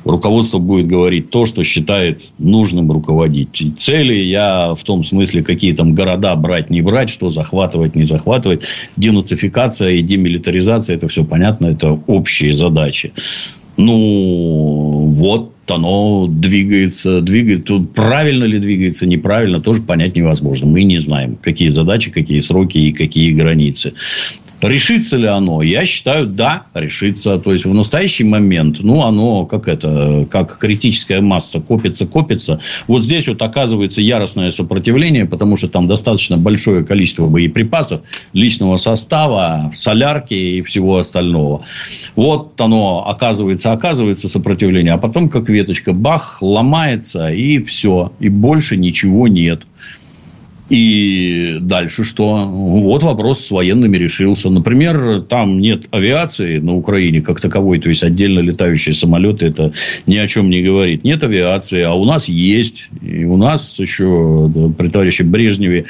[0.05, 3.63] Руководство будет говорить то, что считает нужным руководить.
[3.80, 8.61] Цели я в том смысле, какие там города брать, не брать, что захватывать, не захватывать.
[8.95, 13.13] Денацификация и демилитаризация– это все понятно, это общие задачи.
[13.78, 17.80] Ну, вот оно двигается, двигается.
[17.80, 20.67] Правильно ли двигается, неправильно, тоже понять невозможно.
[20.67, 23.93] Мы не знаем, какие задачи, какие сроки и какие границы.
[24.62, 25.64] Решится ли оно?
[25.64, 27.39] Я считаю, да, решится.
[27.39, 32.59] То есть, в настоящий момент, ну, оно как это, как критическая масса копится, копится.
[32.88, 38.01] Вот здесь вот оказывается яростное сопротивление, потому что там достаточно большое количество боеприпасов,
[38.34, 41.64] личного состава, солярки и всего остального.
[42.16, 48.12] Вот оно оказывается, оказывается сопротивление, а потом как веточка, бах, ломается и все.
[48.20, 49.64] И больше ничего нет.
[50.72, 52.45] И дальше что?
[52.45, 54.49] Вот вопрос с военными решился.
[54.49, 59.74] Например, там нет авиации на Украине как таковой, то есть отдельно летающие самолеты, это
[60.07, 61.03] ни о чем не говорит.
[61.03, 62.88] Нет авиации, а у нас есть.
[63.01, 65.88] И у нас еще при товарище Брежневе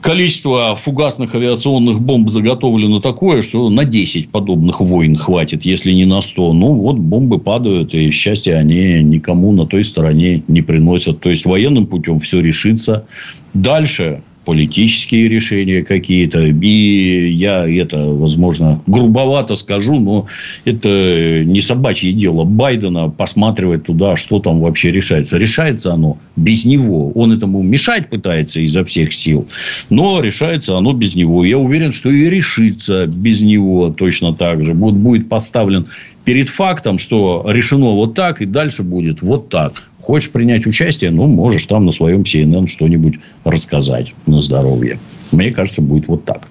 [0.00, 6.20] количество фугасных авиационных бомб заготовлено такое, что на 10 подобных войн хватит, если не на
[6.20, 6.52] 100.
[6.52, 11.20] Ну, вот бомбы падают, и счастья они никому на той стороне не приносят.
[11.20, 13.06] То есть, военным путем все решится.
[13.54, 16.40] Дальше политические решения какие-то.
[16.40, 20.26] И я это, возможно, грубовато скажу, но
[20.64, 25.38] это не собачье дело Байдена посматривать туда, что там вообще решается.
[25.38, 27.12] Решается оно без него.
[27.12, 29.46] Он этому мешать пытается изо всех сил,
[29.88, 31.44] но решается оно без него.
[31.44, 34.72] Я уверен, что и решится без него точно так же.
[34.74, 35.86] Вот будет поставлен
[36.24, 39.89] перед фактом, что решено вот так, и дальше будет вот так.
[40.10, 44.98] Хочешь принять участие, ну, можешь там на своем CNN что-нибудь рассказать на здоровье.
[45.30, 46.48] Мне кажется, будет вот так.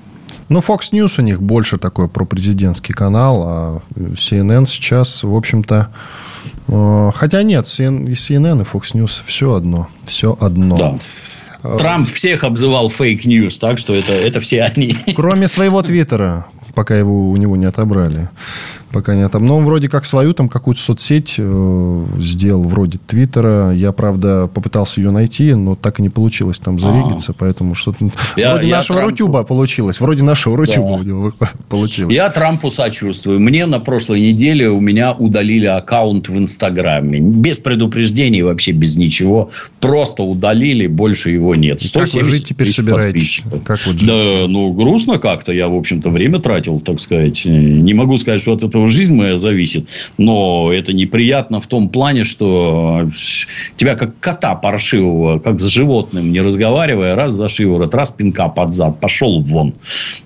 [0.47, 5.89] Ну, Fox News у них больше такой пропрезидентский канал, а CNN сейчас, в общем-то...
[6.70, 9.89] Э, хотя нет, CNN и Fox News все одно.
[10.05, 10.78] Все одно.
[10.78, 10.97] Да.
[11.62, 14.95] Э, Трамп всех обзывал fake news, так что это, это все они.
[15.18, 16.45] Кроме своего твиттера,
[16.76, 18.30] пока его у него не отобрали
[18.92, 19.46] пока не там.
[19.46, 23.72] Но он вроде как свою там какую-то соцсеть э, сделал, вроде Твиттера.
[23.72, 27.36] Я, правда, попытался ее найти, но так и не получилось там зарегиться, А-а-а.
[27.40, 28.12] поэтому что-то...
[28.36, 29.12] Я, вроде я нашего Трампу...
[29.12, 30.00] Рутюба получилось.
[30.00, 31.50] Вроде нашего Рутюба да.
[31.70, 32.14] получилось.
[32.14, 33.40] Я Трампу сочувствую.
[33.40, 37.20] Мне на прошлой неделе у меня удалили аккаунт в Инстаграме.
[37.20, 39.50] Без предупреждений, вообще без ничего.
[39.80, 41.82] Просто удалили, больше его нет.
[41.94, 43.42] Как вы жить теперь собираетесь?
[43.64, 45.52] Как вы Да, ну, грустно как-то.
[45.52, 47.46] Я, в общем-то, время тратил, так сказать.
[47.46, 49.88] Не могу сказать, что от этого этого жизнь моя зависит.
[50.18, 53.10] Но это неприятно в том плане, что
[53.76, 58.74] тебя как кота паршивого, как с животным, не разговаривая, раз за шиворот, раз пинка под
[58.74, 59.74] зад, пошел вон.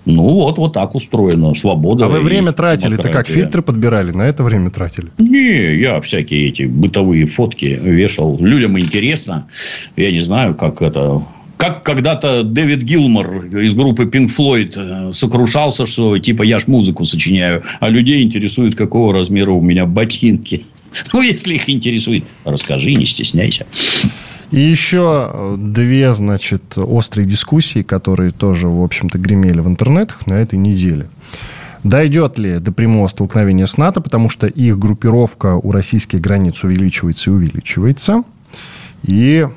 [0.06, 1.54] Ну, вот, вот так устроено.
[1.56, 2.06] Свобода.
[2.06, 4.12] А вы время тратили-то как фильтры подбирали?
[4.12, 5.10] На это время тратили?
[5.18, 8.38] Не, я всякие эти бытовые фотки вешал.
[8.40, 9.48] Людям интересно.
[9.96, 11.24] Я не знаю, как это
[11.64, 17.06] как когда-то Дэвид Гилмор из группы Pink Floyd э, сокрушался, что типа я ж музыку
[17.06, 20.66] сочиняю, а людей интересует, какого размера у меня ботинки.
[21.14, 23.66] Ну, если их интересует, расскажи, не стесняйся.
[24.52, 30.60] И еще две, значит, острые дискуссии, которые тоже, в общем-то, гремели в интернетах на этой
[30.60, 31.08] неделе.
[31.86, 37.30] Дойдет ли до прямого столкновения с НАТО, потому что их группировка у российских границ увеличивается
[37.30, 38.24] и увеличивается.
[39.08, 39.48] И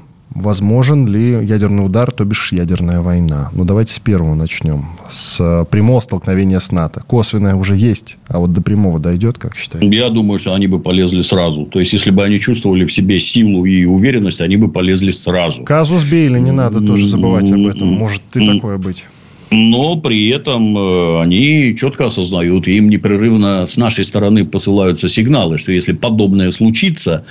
[0.41, 3.51] возможен ли ядерный удар, то бишь ядерная война?
[3.53, 4.85] Ну, давайте с первого начнем.
[5.11, 7.03] С э, прямого столкновения с НАТО.
[7.07, 9.89] Косвенное уже есть, а вот до прямого дойдет, как считаете?
[9.97, 11.67] Я думаю, что они бы полезли сразу.
[11.67, 15.63] То есть, если бы они чувствовали в себе силу и уверенность, они бы полезли сразу.
[15.65, 17.89] Казус Бейли, не надо тоже забывать об этом.
[17.89, 19.05] Может и такое быть
[19.51, 25.59] но при этом э, они четко осознают, и им непрерывно с нашей стороны посылаются сигналы,
[25.59, 27.25] что если подобное случится,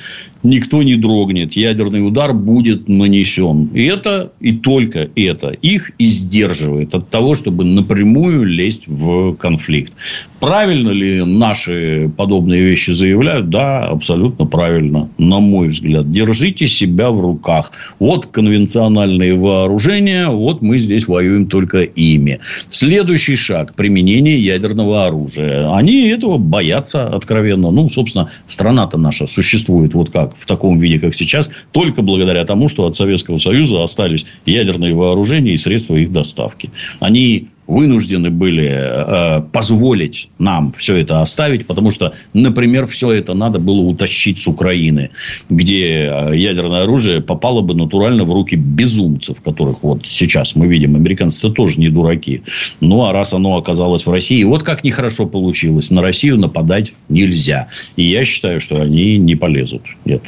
[0.43, 3.65] никто не дрогнет, ядерный удар будет нанесен.
[3.73, 9.93] И это, и только это их и сдерживает от того, чтобы напрямую лезть в конфликт.
[10.39, 13.49] Правильно ли наши подобные вещи заявляют?
[13.49, 16.11] Да, абсолютно правильно, на мой взгляд.
[16.11, 17.71] Держите себя в руках.
[17.99, 21.83] Вот конвенциональные вооружения, вот мы здесь воюем только
[22.13, 22.39] ими.
[22.69, 25.73] Следующий шаг– применение ядерного оружия.
[25.73, 27.71] Они этого боятся откровенно.
[27.71, 32.69] Ну, собственно, страна-то наша существует вот как, в таком виде, как сейчас, только благодаря тому,
[32.69, 36.69] что от Советского Союза остались ядерные вооружения и средства их доставки.
[36.99, 43.59] Они вынуждены были э, позволить нам все это оставить, потому что, например, все это надо
[43.59, 45.09] было утащить с Украины,
[45.49, 50.95] где э, ядерное оружие попало бы натурально в руки безумцев, которых вот сейчас мы видим.
[50.95, 52.43] Американцы-то тоже не дураки.
[52.81, 55.89] Ну, а раз оно оказалось в России, вот как нехорошо получилось.
[55.89, 57.67] На Россию нападать нельзя.
[57.95, 59.83] И я считаю, что они не полезут.
[60.05, 60.21] Нет.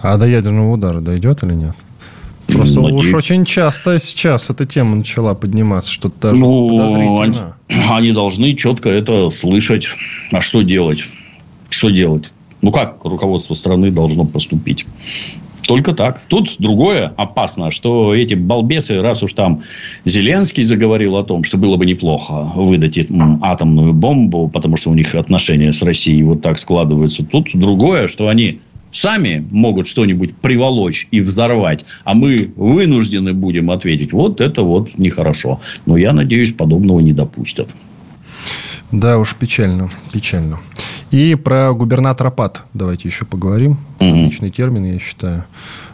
[0.00, 1.74] А до ядерного удара дойдет или нет?
[2.46, 3.06] Просто Надеюсь.
[3.06, 7.56] уж очень часто сейчас эта тема начала подниматься, что-то даже ну, подозрительно.
[7.68, 9.88] Они, они должны четко это слышать.
[10.30, 11.04] А что делать?
[11.70, 12.32] Что делать?
[12.60, 14.86] Ну, как руководство страны должно поступить?
[15.66, 16.20] Только так.
[16.28, 19.62] Тут другое опасно, что эти балбесы, раз уж там
[20.04, 22.98] Зеленский заговорил о том, что было бы неплохо выдать
[23.42, 27.24] атомную бомбу, потому что у них отношения с Россией вот так складываются.
[27.24, 28.60] Тут другое, что они
[28.94, 35.60] сами могут что-нибудь приволочь и взорвать, а мы вынуждены будем ответить, вот это вот нехорошо.
[35.84, 37.68] Но я надеюсь, подобного не допустят.
[38.92, 40.60] Да уж, печально, печально.
[41.10, 43.76] И про губернатора ПАД давайте еще поговорим.
[43.98, 45.44] Отличный термин, я считаю.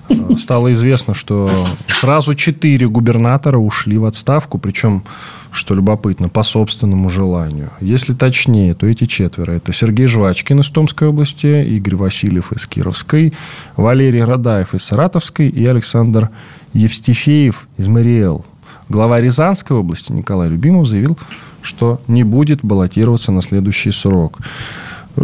[0.08, 5.04] А, стало известно, что сразу четыре губернатора ушли в отставку, причем
[5.52, 7.70] что любопытно, по собственному желанию.
[7.80, 9.52] Если точнее, то эти четверо.
[9.52, 13.32] Это Сергей Жвачкин из Томской области, Игорь Васильев из Кировской,
[13.76, 16.30] Валерий Радаев из Саратовской и Александр
[16.72, 18.44] Евстифеев из Мариэл.
[18.88, 21.18] Глава Рязанской области Николай Любимов заявил,
[21.62, 24.38] что не будет баллотироваться на следующий срок.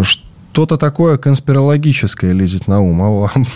[0.03, 3.47] Что-то такое конспирологическое лезет на ум, а вам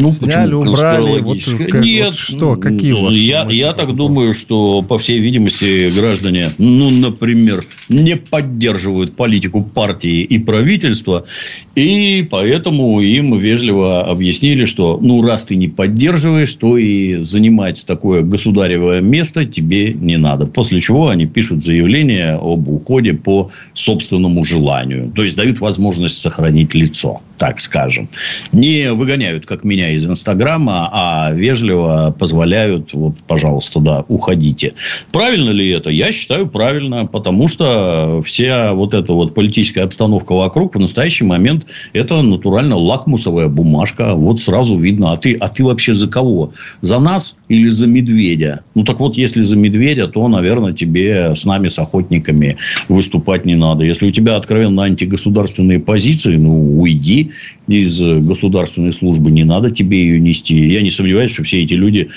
[0.00, 1.20] ну, Сняли, убрали.
[1.20, 2.06] Вот, как, Нет.
[2.06, 3.14] Вот что, какие у вас?
[3.14, 10.22] Я, я так думаю, что, по всей видимости, граждане, ну, например, не поддерживают политику партии
[10.22, 11.26] и правительства,
[11.74, 18.22] и поэтому им вежливо объяснили, что, ну, раз ты не поддерживаешь, то и занимать такое
[18.22, 20.46] государевое место тебе не надо.
[20.46, 25.12] После чего они пишут заявление об уходе по собственному желанию.
[25.14, 28.08] То есть, дают возможность сохранить лицо, так скажем.
[28.52, 34.74] Не выгоняют, как минимум, меня из Инстаграма, а вежливо позволяют, вот, пожалуйста, да, уходите.
[35.12, 35.90] Правильно ли это?
[35.90, 41.66] Я считаю правильно, потому что вся вот эта вот политическая обстановка вокруг в настоящий момент
[41.92, 44.14] это натурально лакмусовая бумажка.
[44.14, 46.52] Вот сразу видно, а ты, а ты вообще за кого?
[46.82, 48.60] За нас или за медведя?
[48.74, 52.56] Ну, так вот, если за медведя, то, наверное, тебе с нами, с охотниками
[52.88, 53.84] выступать не надо.
[53.84, 57.30] Если у тебя откровенно антигосударственные позиции, ну, уйди
[57.66, 60.54] из государственной службы, не надо надо тебе ее нести.
[60.54, 62.08] Я не сомневаюсь, что все эти люди,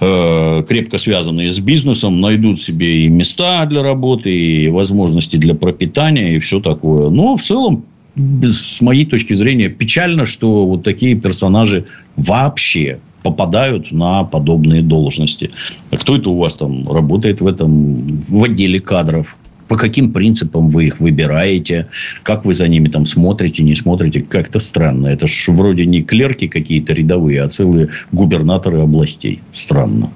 [0.00, 6.36] э, крепко связанные с бизнесом, найдут себе и места для работы, и возможности для пропитания,
[6.36, 7.10] и все такое.
[7.10, 7.84] Но в целом
[8.16, 11.84] с моей точки зрения, печально, что вот такие персонажи
[12.16, 15.50] вообще попадают на подобные должности.
[15.90, 19.36] А кто это у вас там работает в этом, в отделе кадров?
[19.68, 21.88] По каким принципам вы их выбираете?
[22.22, 24.20] Как вы за ними там смотрите, не смотрите?
[24.20, 25.08] Как-то странно.
[25.08, 29.40] Это ж вроде не клерки какие-то рядовые, а целые губернаторы областей.
[29.54, 30.10] Странно.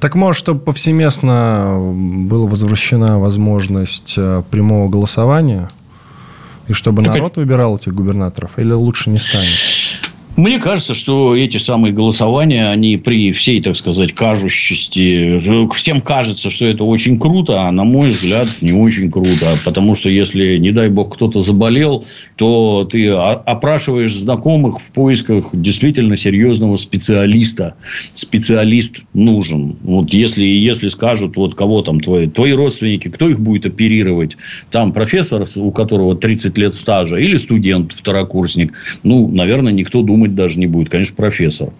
[0.00, 1.78] Так может, чтобы повсеместно
[2.28, 5.70] была возвращена возможность э, прямого голосования?
[6.68, 7.40] И чтобы так народ это...
[7.40, 8.58] выбирал этих губернаторов?
[8.58, 9.48] Или лучше не станет?
[10.36, 15.40] Мне кажется, что эти самые голосования, они при всей, так сказать, кажущести,
[15.74, 19.56] всем кажется, что это очень круто, а на мой взгляд, не очень круто.
[19.64, 22.04] Потому что если, не дай бог, кто-то заболел,
[22.34, 27.74] то ты опрашиваешь знакомых в поисках действительно серьезного специалиста.
[28.12, 29.76] Специалист нужен.
[29.84, 34.36] Вот если, если скажут, вот кого там твои, твои родственники, кто их будет оперировать?
[34.72, 38.72] Там профессор, у которого 30 лет стажа, или студент, второкурсник.
[39.04, 41.70] Ну, наверное, никто думает думать даже не будет, конечно, профессор.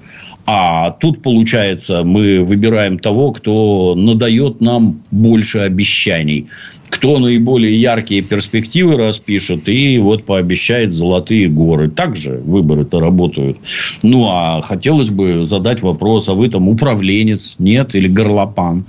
[0.47, 6.49] А тут, получается, мы выбираем того, кто надает нам больше обещаний.
[6.91, 11.89] Кто наиболее яркие перспективы распишет и вот пообещает золотые горы.
[11.89, 13.57] Также выборы-то работают.
[14.03, 18.85] Ну, а хотелось бы задать вопрос, а вы там управленец, нет, или горлопан?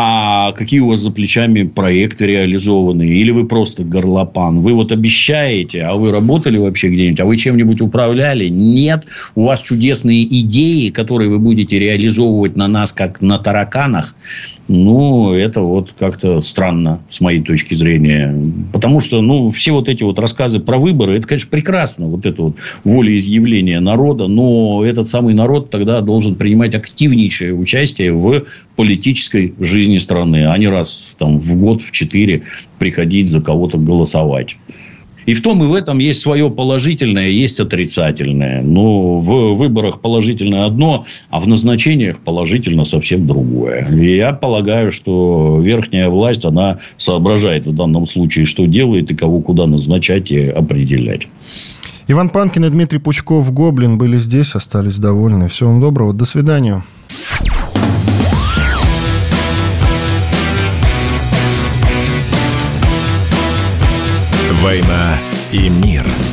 [0.00, 4.60] А какие у вас за плечами проекты реализованы, или вы просто горлопан.
[4.60, 8.46] Вы вот обещаете, а вы работали вообще где-нибудь, а вы чем-нибудь управляли?
[8.46, 9.06] Нет.
[9.34, 14.14] У вас чудесные идеи, которые вы будете реализовывать на нас, как на тараканах.
[14.68, 18.34] Ну, это вот как-то странно, с моей точки зрения.
[18.70, 22.42] Потому что, ну, все вот эти вот рассказы про выборы, это, конечно, прекрасно, вот это
[22.42, 28.44] вот волеизъявление народа, но этот самый народ тогда должен принимать активнейшее участие в
[28.76, 32.42] политической жизни страны, а не раз там, в год, в четыре
[32.78, 34.56] приходить за кого-то голосовать.
[35.28, 38.62] И в том и в этом есть свое положительное, есть отрицательное.
[38.62, 43.86] Но в выборах положительное одно, а в назначениях положительно совсем другое.
[43.92, 49.42] И я полагаю, что верхняя власть, она соображает в данном случае, что делает и кого
[49.42, 51.28] куда назначать и определять.
[52.06, 55.50] Иван Панкин и Дмитрий Пучков, Гоблин, были здесь, остались довольны.
[55.50, 56.14] Всего вам доброго.
[56.14, 56.84] До свидания.
[64.68, 65.16] «Война
[65.50, 66.27] и мир».